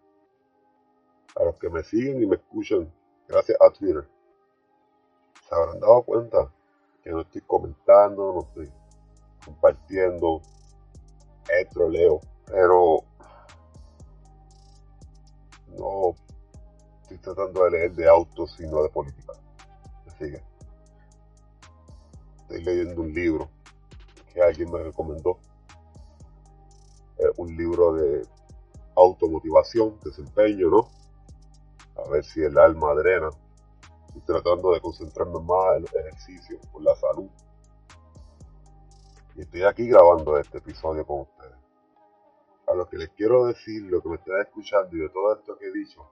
A 1.35 1.45
los 1.45 1.59
que 1.59 1.71
me 1.71 1.83
siguen 1.83 2.23
y 2.23 2.27
me 2.27 2.37
escuchan, 2.37 2.93
gracias 3.27 3.59
a 3.61 3.71
Twitter, 3.73 4.07
se 5.49 5.55
habrán 5.55 5.81
dado 5.81 6.03
cuenta 6.03 6.53
que 7.03 7.11
no 7.11 7.23
estoy 7.23 7.41
comentando, 7.43 8.33
no 8.35 8.41
estoy 8.41 8.71
compartiendo, 9.45 10.43
es 11.49 11.69
troleo, 11.71 12.21
pero 12.47 13.05
no 15.79 16.15
estoy 17.03 17.19
tratando 17.19 17.65
de 17.65 17.71
leer 17.71 17.95
de 17.95 18.09
autos 18.09 18.61
y 18.61 18.67
no 18.67 18.83
de 18.83 18.91
política. 18.91 19.33
Así 20.07 20.31
que 20.31 20.43
estoy 22.43 22.65
leyendo 22.65 23.01
un 23.01 23.15
libro 23.15 23.49
que 24.33 24.43
alguien 24.43 24.71
me 24.71 24.83
recomendó. 24.83 25.39
un 27.37 27.57
libro 27.57 27.95
de 27.95 28.23
automotivación, 28.95 29.99
desempeño, 30.05 30.71
¿no? 30.71 30.89
A 31.97 32.09
ver 32.11 32.25
si 32.25 32.43
el 32.43 32.57
alma 32.59 32.95
drena. 32.95 33.31
Estoy 34.09 34.23
tratando 34.23 34.73
de 34.73 34.81
concentrarme 34.81 35.41
más 35.41 35.77
en 35.77 35.83
los 35.83 35.95
ejercicios, 35.95 36.67
por 36.73 36.83
la 36.83 36.97
salud. 36.97 37.29
Y 39.37 39.43
estoy 39.43 39.63
aquí 39.63 39.89
grabando 39.89 40.39
este 40.39 40.59
episodio 40.59 41.07
con 41.07 41.21
ustedes. 41.21 41.59
A 42.67 42.75
lo 42.75 42.89
que 42.89 42.97
les 42.97 43.11
quiero 43.11 43.47
decir, 43.47 43.83
lo 43.85 44.03
que 44.03 44.09
me 44.09 44.17
están 44.17 44.41
escuchando 44.41 44.97
y 44.97 45.01
de 45.01 45.09
todo 45.11 45.35
esto 45.35 45.57
que 45.57 45.67
he 45.67 45.73
dicho, 45.73 46.05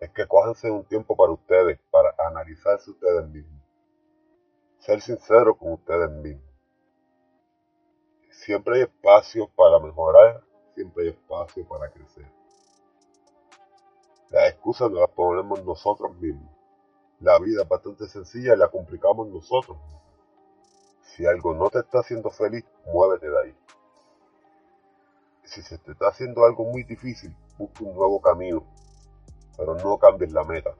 es 0.00 0.10
que 0.10 0.26
cójanse 0.26 0.70
un 0.70 0.84
tiempo 0.84 1.14
para 1.14 1.32
ustedes, 1.32 1.78
para 1.90 2.14
analizarse 2.26 2.90
ustedes 2.90 3.28
mismos. 3.28 3.62
Ser 4.78 5.00
sinceros 5.02 5.58
con 5.58 5.72
ustedes 5.72 6.10
mismos. 6.10 6.50
Siempre 8.30 8.76
hay 8.76 8.82
espacio 8.82 9.48
para 9.54 9.78
mejorar, 9.78 10.42
siempre 10.74 11.04
hay 11.04 11.10
espacio 11.10 11.68
para 11.68 11.90
crecer. 11.90 12.24
Las 14.30 14.50
excusas 14.50 14.90
nos 14.90 15.00
las 15.00 15.10
ponemos 15.10 15.62
nosotros 15.64 16.16
mismos. 16.16 16.59
La 17.20 17.38
vida 17.38 17.62
es 17.62 17.68
bastante 17.68 18.08
sencilla 18.08 18.54
y 18.54 18.58
la 18.58 18.68
complicamos 18.68 19.28
nosotros. 19.28 19.76
Si 21.02 21.26
algo 21.26 21.54
no 21.54 21.68
te 21.68 21.80
está 21.80 22.00
haciendo 22.00 22.30
feliz, 22.30 22.64
muévete 22.86 23.28
de 23.28 23.40
ahí. 23.40 23.54
Si 25.44 25.62
se 25.62 25.78
te 25.78 25.92
está 25.92 26.08
haciendo 26.08 26.44
algo 26.44 26.64
muy 26.64 26.82
difícil, 26.84 27.34
busca 27.58 27.84
un 27.84 27.94
nuevo 27.94 28.20
camino 28.20 28.64
pero 29.60 29.74
no 29.74 29.98
cambies 29.98 30.32
la 30.32 30.42
meta. 30.42 30.70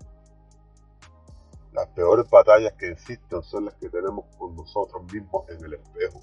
Las 1.73 1.87
peores 1.89 2.29
batallas 2.31 2.73
que 2.79 2.89
existen 2.89 3.43
son 3.43 3.67
las 3.67 3.75
que 3.75 3.91
tenemos 3.91 4.25
con 4.39 4.57
nosotros 4.57 5.03
mismos 5.13 5.47
en 5.51 5.63
el 5.63 5.75
espejo. 5.75 6.21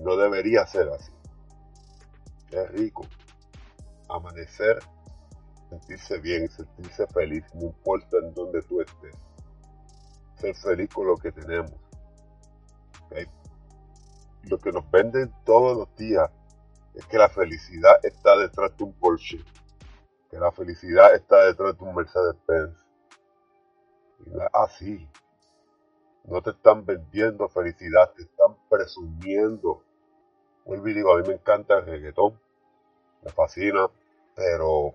No 0.00 0.16
debería 0.16 0.64
ser 0.64 0.88
así. 0.90 1.10
Es 2.52 2.70
rico 2.70 3.04
amanecer, 4.08 4.78
sentirse 5.68 6.18
bien, 6.18 6.48
sentirse 6.48 7.06
feliz, 7.08 7.44
no 7.54 7.66
importa 7.66 8.18
en 8.22 8.34
donde 8.34 8.62
tú 8.62 8.80
estés. 8.80 9.14
Ser 10.36 10.54
feliz 10.54 10.88
con 10.92 11.06
lo 11.06 11.16
que 11.16 11.32
tenemos. 11.32 11.72
Lo 14.44 14.58
que 14.58 14.72
nos 14.72 14.90
venden 14.90 15.32
todos 15.44 15.76
los 15.76 15.94
días 15.96 16.30
es 16.94 17.04
que 17.06 17.18
la 17.18 17.28
felicidad 17.28 17.98
está 18.02 18.36
detrás 18.36 18.76
de 18.76 18.84
un 18.84 18.92
Porsche 18.94 19.44
que 20.30 20.38
la 20.38 20.52
felicidad 20.52 21.14
está 21.14 21.44
detrás 21.46 21.78
de 21.78 21.84
un 21.84 21.94
Mercedes-Benz. 21.94 22.86
Y 24.26 24.30
no 24.30 24.42
es 24.42 24.50
así. 24.52 25.08
No 26.24 26.42
te 26.42 26.50
están 26.50 26.84
vendiendo 26.84 27.48
felicidad, 27.48 28.12
te 28.14 28.22
están 28.22 28.56
presumiendo. 28.68 29.82
Vuelvo 30.66 30.88
y 30.88 30.94
digo, 30.94 31.14
a 31.14 31.20
mí 31.20 31.26
me 31.26 31.34
encanta 31.34 31.78
el 31.78 31.86
reggaetón, 31.86 32.38
me 33.22 33.30
fascina, 33.30 33.88
pero 34.34 34.94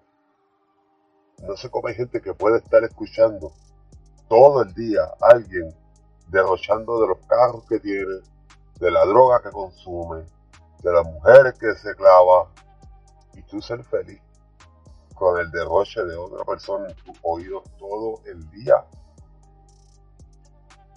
no 1.42 1.58
sé 1.58 1.70
cómo 1.70 1.88
gente 1.90 2.22
que 2.22 2.34
puede 2.34 2.58
estar 2.58 2.84
escuchando 2.84 3.54
todo 4.30 4.62
el 4.62 4.74
día 4.74 5.04
a 5.04 5.34
alguien 5.34 5.76
derrochando 6.28 7.02
de 7.02 7.08
los 7.08 7.18
carros 7.28 7.66
que 7.68 7.80
tiene, 7.80 8.22
de 8.80 8.92
la 8.92 9.06
droga 9.06 9.42
que 9.42 9.52
consume, 9.52 10.24
de 10.82 10.92
las 10.92 11.06
mujeres 11.06 11.54
que 11.60 11.74
se 11.76 11.96
clava, 11.96 12.50
y 13.36 13.42
tú 13.44 13.62
ser 13.62 13.84
feliz 13.84 14.22
con 15.16 15.40
el 15.40 15.50
derroche 15.52 16.04
de 16.04 16.16
otra 16.16 16.44
persona 16.44 16.90
en 16.90 16.96
tus 16.96 17.18
oídos 17.22 17.64
todo 17.78 18.22
el 18.26 18.50
día. 18.52 18.84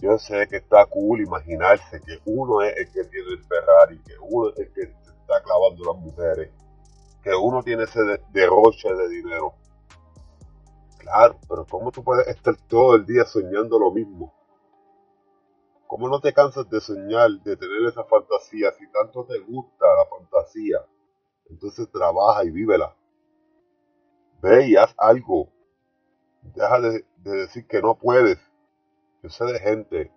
Yo 0.00 0.18
sé 0.18 0.46
que 0.48 0.56
está 0.56 0.84
cool 0.86 1.20
imaginarse 1.20 2.00
que 2.00 2.20
uno 2.26 2.60
es 2.62 2.76
el 2.76 2.92
que 2.92 3.04
tiene 3.04 3.28
el 3.30 3.44
Ferrari, 3.44 3.98
que 4.00 4.14
uno 4.20 4.50
es 4.50 4.58
el 4.58 4.72
que 4.72 4.82
está 4.82 5.42
clavando 5.42 5.92
las 5.92 6.02
mujeres, 6.02 6.50
que 7.22 7.34
uno 7.34 7.62
tiene 7.62 7.84
ese 7.84 8.00
derroche 8.30 8.92
de 8.92 9.08
dinero. 9.08 9.54
Claro, 11.06 11.38
pero 11.48 11.64
¿cómo 11.64 11.92
tú 11.92 12.02
puedes 12.02 12.26
estar 12.26 12.56
todo 12.66 12.96
el 12.96 13.06
día 13.06 13.24
soñando 13.24 13.78
lo 13.78 13.92
mismo? 13.92 14.34
¿Cómo 15.86 16.08
no 16.08 16.20
te 16.20 16.32
cansas 16.32 16.68
de 16.68 16.80
soñar, 16.80 17.30
de 17.44 17.56
tener 17.56 17.86
esa 17.86 18.02
fantasía? 18.02 18.72
Si 18.72 18.90
tanto 18.90 19.24
te 19.24 19.38
gusta 19.38 19.86
la 19.86 20.06
fantasía, 20.06 20.84
entonces 21.48 21.88
trabaja 21.92 22.42
y 22.44 22.50
vívela. 22.50 22.96
Ve 24.42 24.66
y 24.66 24.74
haz 24.74 24.96
algo. 24.98 25.48
Deja 26.42 26.80
de, 26.80 27.04
decir 27.18 27.68
que 27.68 27.80
no 27.80 27.96
puedes. 27.96 28.40
Yo 29.22 29.30
sé 29.30 29.44
de 29.44 29.60
gente 29.60 30.12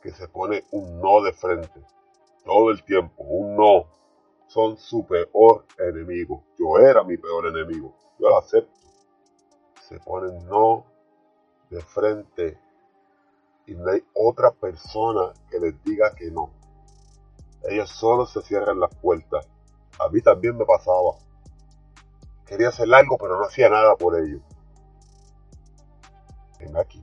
que 0.00 0.10
se 0.12 0.26
pone 0.26 0.64
un 0.70 1.02
no 1.02 1.22
de 1.22 1.34
frente. 1.34 1.84
Todo 2.46 2.70
el 2.70 2.82
tiempo, 2.84 3.24
un 3.24 3.56
no. 3.56 3.90
Son 4.46 4.78
su 4.78 5.06
peor 5.06 5.66
enemigo. 5.78 6.44
Yo 6.58 6.78
era 6.78 7.04
mi 7.04 7.18
peor 7.18 7.48
enemigo. 7.48 7.94
Yo 8.18 8.30
lo 8.30 8.38
acepto. 8.38 8.81
Se 9.92 10.00
ponen 10.00 10.46
no 10.46 10.86
de 11.68 11.82
frente 11.82 12.58
y 13.66 13.74
no 13.74 13.90
hay 13.90 14.02
otra 14.14 14.50
persona 14.50 15.34
que 15.50 15.60
les 15.60 15.84
diga 15.84 16.14
que 16.14 16.30
no. 16.30 16.48
Ellos 17.68 17.90
solo 17.90 18.24
se 18.24 18.40
cierran 18.40 18.80
las 18.80 18.94
puertas. 18.96 19.46
A 20.00 20.08
mí 20.08 20.22
también 20.22 20.56
me 20.56 20.64
pasaba. 20.64 21.18
Quería 22.46 22.68
hacer 22.68 22.86
algo, 22.94 23.18
pero 23.18 23.38
no 23.38 23.44
hacía 23.44 23.68
nada 23.68 23.94
por 23.96 24.18
ello. 24.18 24.40
En 26.60 26.74
aquí, 26.74 27.02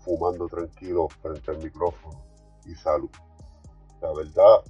fumando 0.00 0.46
tranquilo 0.46 1.08
frente 1.22 1.52
al 1.52 1.58
micrófono 1.64 2.22
y 2.66 2.74
salud. 2.74 3.10
La 4.02 4.12
verdad 4.12 4.62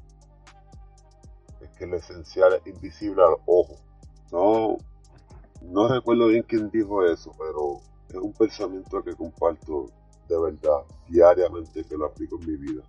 es 1.61 1.71
que 1.71 1.85
lo 1.85 1.97
esencial 1.97 2.53
es 2.53 2.67
invisible 2.69 3.25
al 3.25 3.35
ojo. 3.45 3.75
No, 4.31 4.79
no 5.65 5.89
recuerdo 5.89 6.29
bien 6.29 6.43
quién 6.43 6.71
dijo 6.71 7.05
eso, 7.05 7.33
pero 7.39 7.81
es 8.09 8.17
un 8.17 8.33
pensamiento 8.33 9.03
que 9.03 9.15
comparto 9.15 9.87
de 10.29 10.39
verdad 10.39 10.85
diariamente 11.09 11.85
que 11.85 11.97
lo 11.97 12.07
aplico 12.07 12.39
en 12.41 12.47
mi 12.47 12.57
vida. 12.57 12.83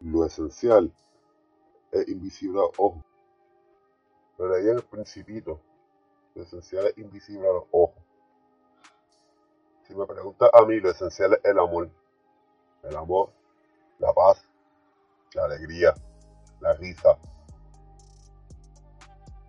Lo 0.00 0.24
esencial 0.24 0.92
es 1.90 2.08
invisible 2.08 2.60
al 2.60 2.70
ojo. 2.78 3.02
Lo 4.38 4.48
leí 4.48 4.68
en 4.68 4.76
el 4.76 4.82
Principito 4.82 5.60
lo 6.34 6.44
esencial 6.44 6.86
es 6.86 6.98
invisible 6.98 7.46
a 7.46 7.52
los 7.52 7.64
ojos. 7.72 8.02
Si 9.86 9.94
me 9.94 10.06
preguntas 10.06 10.48
a 10.52 10.64
mí, 10.64 10.80
lo 10.80 10.90
esencial 10.90 11.34
es 11.34 11.44
el 11.44 11.58
amor. 11.58 11.90
El 12.82 12.96
amor, 12.96 13.32
la 13.98 14.12
paz, 14.12 14.42
la 15.34 15.44
alegría, 15.44 15.94
la 16.60 16.72
risa. 16.74 17.18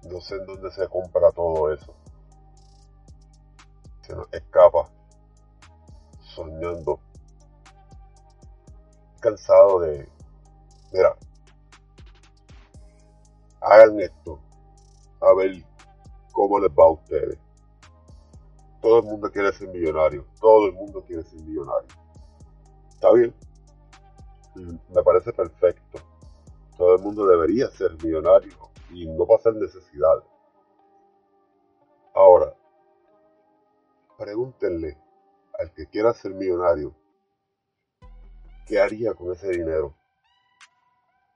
No 0.03 0.19
sé 0.19 0.35
en 0.35 0.45
dónde 0.45 0.71
se 0.71 0.87
compra 0.89 1.31
todo 1.31 1.71
eso. 1.71 1.95
Se 4.03 4.15
nos 4.15 4.31
escapa 4.31 4.89
soñando. 6.35 6.99
Cansado 9.19 9.79
de... 9.79 10.07
Mira, 10.91 11.17
hagan 13.61 13.99
esto. 13.99 14.39
A 15.21 15.33
ver 15.33 15.63
cómo 16.33 16.59
les 16.59 16.69
va 16.69 16.83
a 16.83 16.91
ustedes. 16.91 17.39
Todo 18.81 18.99
el 18.99 19.05
mundo 19.05 19.31
quiere 19.31 19.53
ser 19.53 19.69
millonario. 19.69 20.25
Todo 20.41 20.67
el 20.67 20.73
mundo 20.73 21.01
quiere 21.05 21.23
ser 21.23 21.41
millonario. 21.41 21.87
¿Está 22.89 23.13
bien? 23.13 23.33
Me 24.55 25.01
parece 25.01 25.31
perfecto. 25.31 25.99
Todo 26.77 26.95
el 26.95 27.01
mundo 27.01 27.25
debería 27.25 27.69
ser 27.69 27.91
millonario 28.03 28.53
y 28.91 29.07
no 29.07 29.25
pasar 29.25 29.55
necesidad. 29.55 30.23
Ahora, 32.13 32.52
pregúntenle 34.17 34.97
al 35.59 35.73
que 35.73 35.87
quiera 35.87 36.13
ser 36.13 36.33
millonario, 36.33 36.95
¿qué 38.65 38.79
haría 38.79 39.13
con 39.13 39.31
ese 39.31 39.49
dinero? 39.49 39.95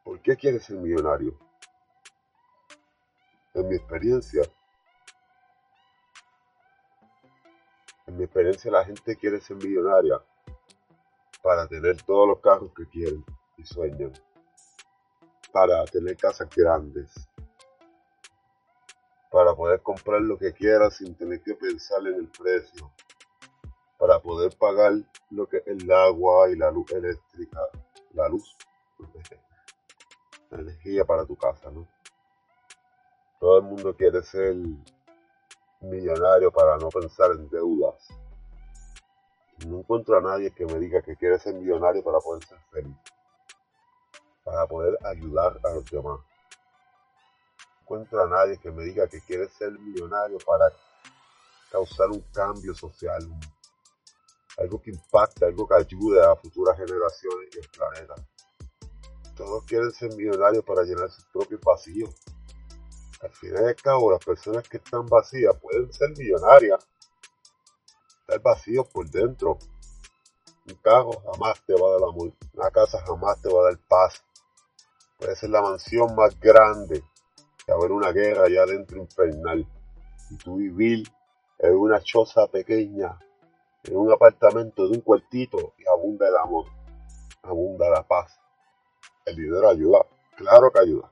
¿Por 0.04 0.22
qué 0.22 0.36
quiere 0.36 0.60
ser 0.60 0.78
millonario? 0.78 1.38
En 3.54 3.68
mi 3.68 3.76
experiencia, 3.76 4.44
en 8.06 8.18
mi 8.18 8.24
experiencia 8.24 8.72
la 8.72 8.86
gente 8.86 9.16
quiere 9.16 9.40
ser 9.42 9.58
millonaria 9.58 10.22
para 11.42 11.68
tener 11.68 12.02
todos 12.04 12.28
los 12.28 12.40
carros 12.40 12.72
que 12.74 12.88
quieren 12.88 13.26
y 13.58 13.66
sueñan, 13.66 14.14
para 15.52 15.84
tener 15.86 16.16
casas 16.18 16.50
grandes, 16.56 17.14
para 19.32 19.56
poder 19.56 19.82
comprar 19.82 20.22
lo 20.22 20.38
que 20.38 20.54
quiera 20.54 20.90
sin 20.90 21.16
tener 21.16 21.42
que 21.42 21.56
pensar 21.56 22.06
en 22.08 22.16
el 22.16 22.28
precio, 22.28 22.92
para 23.98 24.20
poder 24.20 24.56
pagar 24.58 24.94
lo 25.32 25.48
que 25.48 25.58
es 25.58 25.68
el 25.68 25.92
agua 25.92 26.50
y 26.50 26.56
la 26.56 26.72
luz 26.72 26.92
eléctrica, 26.92 27.60
la 28.14 28.30
luz, 28.30 28.56
la 30.50 30.60
energía 30.60 31.04
para 31.06 31.26
tu 31.26 31.36
casa, 31.36 31.70
¿no? 31.72 31.88
Todo 33.40 33.58
el 33.58 33.64
mundo 33.64 33.96
quiere 33.96 34.24
ser 34.24 34.56
millonario 35.82 36.52
para 36.52 36.78
no 36.78 36.90
pensar 36.90 37.32
en 37.32 37.50
deudas. 37.50 38.08
No 39.68 39.80
encuentro 39.80 40.18
a 40.18 40.22
nadie 40.22 40.52
que 40.52 40.66
me 40.66 40.80
diga 40.80 41.02
que 41.02 41.16
quiere 41.16 41.38
ser 41.40 41.54
millonario 41.56 42.04
para 42.04 42.20
poder 42.20 42.44
ser 42.46 42.60
feliz, 42.72 42.96
para 44.44 44.66
poder 44.68 44.98
ayudar 45.06 45.60
a 45.64 45.74
los 45.74 45.86
demás. 45.86 46.20
No 47.90 47.96
encuentro 47.96 48.22
a 48.22 48.28
nadie 48.28 48.58
que 48.58 48.70
me 48.70 48.84
diga 48.84 49.08
que 49.08 49.22
quiere 49.22 49.48
ser 49.48 49.72
millonario 49.80 50.38
para 50.46 50.66
causar 51.72 52.10
un 52.10 52.20
cambio 52.34 52.76
social, 52.76 53.26
algo 54.58 54.82
que 54.82 54.92
impacte, 54.92 55.46
algo 55.46 55.66
que 55.66 55.76
ayude 55.76 56.22
a 56.22 56.36
futuras 56.36 56.78
generaciones 56.78 57.48
y 57.56 57.60
el 57.60 57.70
planeta. 57.70 58.16
Todos 59.38 59.64
quieren 59.64 59.92
ser 59.92 60.14
millonarios 60.16 60.66
para 60.66 60.84
llenar 60.84 61.10
sus 61.12 61.24
propios 61.28 61.62
vacíos. 61.62 62.14
Al 63.22 63.32
final 63.32 63.64
y 63.64 63.68
al 63.68 63.76
cabo, 63.76 64.12
las 64.12 64.26
personas 64.26 64.68
que 64.68 64.78
están 64.78 65.06
vacías 65.06 65.56
pueden 65.56 65.92
ser 65.94 66.10
millonarias, 66.18 66.86
estar 68.20 68.42
vacíos 68.42 68.86
por 68.90 69.10
dentro. 69.10 69.60
Un 70.68 70.76
carro 70.76 71.12
jamás 71.32 71.62
te 71.66 71.74
va 71.74 71.88
a 71.88 71.92
dar 71.94 72.10
amor, 72.10 72.34
una 72.54 72.70
casa 72.70 73.02
jamás 73.06 73.42
te 73.42 73.48
va 73.48 73.62
a 73.62 73.64
dar 73.72 73.80
paz. 73.88 74.22
Puede 75.18 75.38
ser 75.38 75.52
la 75.52 75.62
mansión 75.62 76.14
más 76.16 76.38
grande 76.38 77.02
haber 77.72 77.92
una 77.92 78.12
guerra 78.12 78.46
allá 78.46 78.64
adentro 78.64 78.98
infernal. 79.00 79.68
Y 80.30 80.38
tú 80.38 80.58
vivir 80.58 81.08
en 81.60 81.76
una 81.76 82.00
choza 82.02 82.48
pequeña 82.48 83.18
en 83.88 83.98
un 83.98 84.12
apartamento 84.12 84.88
de 84.88 84.98
un 84.98 85.02
cuartito 85.02 85.74
y 85.78 85.88
abunda 85.88 86.28
el 86.28 86.36
amor, 86.36 86.66
abunda 87.44 87.90
la 87.90 88.04
paz. 88.04 88.40
El 89.26 89.36
dinero 89.36 89.70
ayuda, 89.70 90.06
claro 90.36 90.72
que 90.72 90.80
ayuda. 90.80 91.12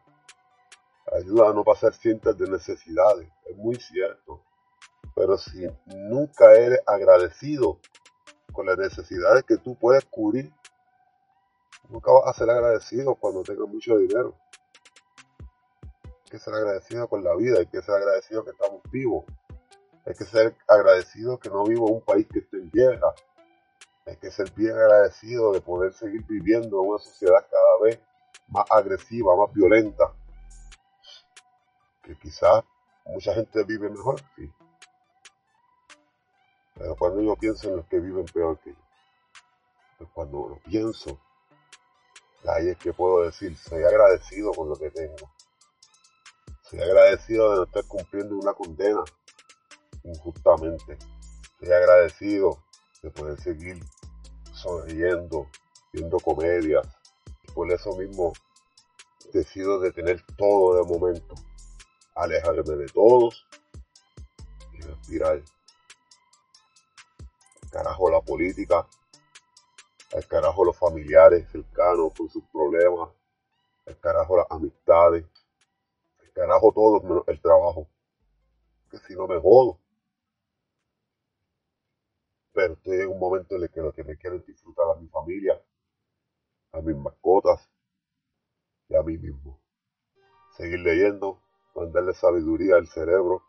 Ayuda 1.12 1.50
a 1.50 1.54
no 1.54 1.64
pasar 1.64 1.94
cientos 1.94 2.38
de 2.38 2.50
necesidades, 2.50 3.30
es 3.46 3.56
muy 3.56 3.76
cierto. 3.76 4.42
Pero 5.16 5.38
si 5.38 5.66
nunca 5.86 6.54
eres 6.56 6.82
agradecido 6.86 7.80
con 8.52 8.66
las 8.66 8.78
necesidades 8.78 9.44
que 9.44 9.58
tú 9.58 9.76
puedes 9.76 10.04
cubrir, 10.06 10.52
nunca 11.90 12.12
vas 12.12 12.28
a 12.28 12.34
ser 12.34 12.50
agradecido 12.50 13.16
cuando 13.16 13.44
tengas 13.44 13.68
mucho 13.68 13.98
dinero. 13.98 14.36
Que 16.36 16.42
ser 16.42 16.54
agradecido 16.54 17.08
con 17.08 17.24
la 17.24 17.34
vida, 17.34 17.60
hay 17.60 17.66
que 17.66 17.82
ser 17.82 17.96
agradecido 17.96 18.44
que 18.44 18.52
estamos 18.52 18.82
vivos. 18.92 19.24
Hay 20.06 20.14
que 20.16 20.26
ser 20.26 20.54
agradecido 20.68 21.40
que 21.40 21.50
no 21.50 21.64
vivo 21.64 21.88
en 21.88 21.94
un 21.96 22.02
país 22.02 22.28
que 22.28 22.40
esté 22.40 22.58
en 22.58 22.70
guerra. 22.72 23.14
Hay 24.06 24.18
que 24.18 24.30
ser 24.30 24.52
bien 24.52 24.74
agradecido 24.74 25.54
de 25.54 25.62
poder 25.62 25.94
seguir 25.94 26.26
viviendo 26.26 26.84
en 26.84 26.90
una 26.90 27.00
sociedad 27.00 27.48
cada 27.50 27.80
vez 27.84 28.02
más 28.50 28.66
agresiva, 28.70 29.34
más 29.38 29.54
violenta. 29.54 30.12
Que 32.04 32.18
quizás 32.18 32.66
mucha 33.06 33.34
gente 33.34 33.64
vive 33.64 33.90
mejor, 33.90 34.20
sí. 34.36 34.52
Pero 36.74 36.98
cuando 36.98 37.22
yo 37.22 37.38
pienso 37.38 37.70
en 37.70 37.78
los 37.78 37.86
que 37.86 38.02
viven 38.02 38.26
peor 38.26 38.60
que 38.60 38.72
yo, 38.72 38.80
pues 40.00 40.10
cuando 40.14 40.50
lo 40.50 40.60
pienso, 40.70 41.18
ahí 42.46 42.72
es 42.72 42.78
que 42.78 42.92
puedo 42.92 43.24
decir, 43.24 43.56
soy 43.56 43.84
agradecido 43.84 44.52
con 44.52 44.68
lo 44.68 44.76
que 44.76 44.92
tengo. 44.92 45.32
Soy 46.70 46.80
agradecido 46.80 47.52
de 47.52 47.58
no 47.58 47.64
estar 47.66 47.86
cumpliendo 47.86 48.36
una 48.38 48.54
condena 48.54 49.04
injustamente. 50.04 50.98
Estoy 51.54 51.72
agradecido 51.72 52.64
de 53.04 53.12
poder 53.12 53.40
seguir 53.40 53.80
sonriendo, 54.52 55.48
viendo 55.94 56.20
comedias. 56.20 56.88
Por 57.54 57.72
eso 57.72 57.96
mismo 57.98 58.34
decido 59.32 59.80
detener 59.80 60.26
todo 60.38 60.78
de 60.78 60.92
momento, 60.92 61.36
alejarme 62.16 62.76
de 62.78 62.88
todos 62.88 63.46
y 64.74 64.82
respirar. 64.82 65.44
El 67.62 67.70
carajo 67.70 68.10
la 68.10 68.22
política, 68.22 68.88
el 70.14 70.28
carajo 70.28 70.66
los 70.66 70.76
familiares 70.76 71.48
cercanos 71.52 72.12
con 72.18 72.28
sus 72.28 72.44
problemas, 72.46 73.10
el 73.86 74.00
carajo 74.00 74.38
las 74.38 74.48
amistades, 74.50 75.26
carajo 76.36 76.72
todo 76.72 77.24
el 77.26 77.42
trabajo. 77.42 77.88
Que 78.92 79.00
si 79.00 79.16
no 79.16 79.28
me 79.28 79.40
jodo 79.42 79.80
pero 82.56 82.74
estoy 82.74 83.02
en 83.02 83.10
un 83.10 83.20
momento 83.20 83.56
en 83.56 83.64
el 83.64 83.70
que 83.70 83.82
lo 83.82 83.92
que 83.92 84.06
me 84.06 84.18
quiero 84.18 84.38
es 84.38 84.46
disfrutar 84.46 84.86
a 84.90 85.00
mi 85.00 85.10
familia, 85.10 85.62
a 86.72 86.82
mis 86.82 86.96
mascotas 86.96 87.70
y 88.88 88.96
a 88.96 89.04
mí 89.04 89.18
mismo. 89.18 89.60
Seguir 90.56 90.80
leyendo, 90.80 91.42
mandarle 91.76 92.14
sabiduría 92.14 92.78
al 92.78 92.88
cerebro 92.88 93.44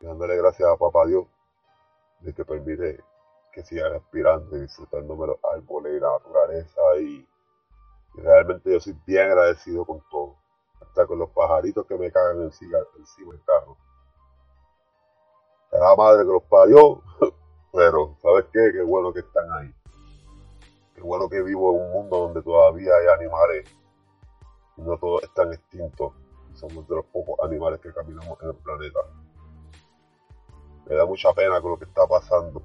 y 0.00 0.06
dándole 0.06 0.36
gracias 0.36 0.68
a 0.68 0.76
Papá 0.76 1.06
Dios 1.06 1.26
de 2.20 2.34
que 2.34 2.44
permite 2.44 3.02
que 3.52 3.64
siga 3.64 3.88
respirando 3.88 4.58
y 4.58 4.60
disfrutándome 4.60 5.28
los 5.28 5.38
árboles 5.42 5.96
y 5.96 6.00
la 6.00 6.12
naturaleza 6.12 6.80
y, 7.00 7.26
realmente 8.16 8.72
yo 8.72 8.80
soy 8.80 8.94
bien 9.06 9.22
agradecido 9.22 9.86
con 9.86 10.02
todo, 10.10 10.36
con 11.04 11.18
los 11.18 11.30
pajaritos 11.30 11.84
que 11.86 11.98
me 11.98 12.10
cagan 12.10 12.42
encima, 12.42 12.78
encima 12.96 13.32
del 13.32 13.44
carro. 13.44 13.76
La 15.72 15.94
madre 15.94 16.24
que 16.24 16.32
los 16.32 16.44
parió, 16.44 17.02
Pero, 17.76 18.16
¿sabes 18.22 18.46
qué? 18.54 18.70
Qué 18.72 18.82
bueno 18.82 19.12
que 19.12 19.20
están 19.20 19.52
ahí. 19.52 19.70
Qué 20.94 21.02
bueno 21.02 21.28
que 21.28 21.42
vivo 21.42 21.76
en 21.76 21.82
un 21.82 21.92
mundo 21.92 22.20
donde 22.20 22.42
todavía 22.42 22.90
hay 22.94 23.06
animales 23.14 23.68
y 24.78 24.80
no 24.80 24.96
todos 24.96 25.24
están 25.24 25.52
extintos. 25.52 26.14
Somos 26.54 26.88
de 26.88 26.96
los 26.96 27.04
pocos 27.04 27.36
animales 27.46 27.80
que 27.80 27.92
caminamos 27.92 28.40
en 28.40 28.48
el 28.48 28.54
planeta. 28.54 28.98
Me 30.86 30.96
da 30.96 31.04
mucha 31.04 31.34
pena 31.34 31.60
con 31.60 31.72
lo 31.72 31.78
que 31.78 31.84
está 31.84 32.06
pasando. 32.06 32.62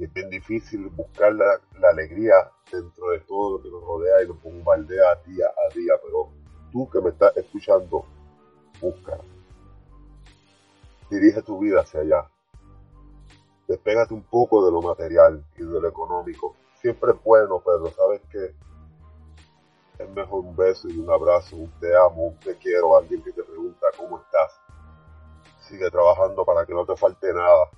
Es 0.00 0.12
bien 0.12 0.30
difícil 0.30 0.88
buscar 0.88 1.34
la, 1.34 1.60
alegría 1.90 2.34
dentro 2.72 3.10
de 3.10 3.20
todo 3.20 3.58
lo 3.58 3.62
que 3.62 3.70
nos 3.70 3.82
rodea 3.82 4.22
y 4.24 4.28
nos 4.28 4.42
bombardea 4.42 5.14
día 5.26 5.46
a 5.46 5.74
día. 5.74 5.94
Pero 6.02 6.30
tú 6.72 6.88
que 6.90 7.00
me 7.00 7.10
estás 7.10 7.36
escuchando, 7.36 8.04
busca. 8.80 9.18
Dirige 11.10 11.42
tu 11.42 11.58
vida 11.58 11.80
hacia 11.80 12.00
allá 12.00 12.30
despégate 13.70 14.12
un 14.12 14.24
poco 14.24 14.66
de 14.66 14.72
lo 14.72 14.82
material 14.82 15.44
y 15.56 15.62
de 15.62 15.80
lo 15.80 15.88
económico. 15.88 16.56
Siempre 16.80 17.12
es 17.12 17.22
bueno, 17.22 17.62
pero 17.64 17.86
sabes 17.90 18.20
que 18.28 18.52
es 20.02 20.10
mejor 20.10 20.40
un 20.40 20.56
beso 20.56 20.88
y 20.88 20.98
un 20.98 21.08
abrazo, 21.08 21.54
un 21.54 21.70
te 21.78 21.94
amo, 21.96 22.24
un 22.24 22.40
te 22.40 22.56
quiero, 22.56 22.96
alguien 22.96 23.22
que 23.22 23.30
te 23.30 23.44
pregunta 23.44 23.86
cómo 23.96 24.18
estás, 24.18 24.60
sigue 25.60 25.88
trabajando 25.88 26.44
para 26.44 26.66
que 26.66 26.74
no 26.74 26.84
te 26.84 26.96
falte 26.96 27.32
nada. 27.32 27.70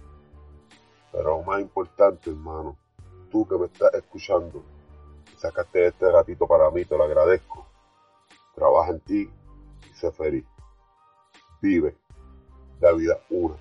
Pero 1.12 1.42
más 1.42 1.61
importante, 1.61 2.31
hermano, 2.31 2.77
tú 3.31 3.46
que 3.46 3.57
me 3.57 3.66
estás 3.66 3.92
escuchando, 3.94 4.62
sacaste 5.37 5.88
este 5.88 6.11
ratito 6.11 6.46
para 6.46 6.70
mí, 6.70 6.85
te 6.87 6.96
lo 6.96 7.05
agradezco. 7.05 7.66
Trabaja 8.55 8.90
en 8.92 9.01
ti 9.01 9.31
y 9.90 9.94
sé 9.94 10.11
feliz. 10.11 10.44
Vive 11.61 11.94
la 12.81 12.92
vida 12.92 13.20
una. 13.31 13.57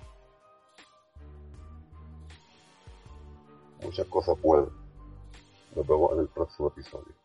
Muchas 3.82 4.06
cosas 4.06 4.40
buenas. 4.40 4.68
Nos 5.76 5.86
vemos 5.86 6.12
en 6.12 6.20
el 6.20 6.28
próximo 6.28 6.68
episodio. 6.68 7.21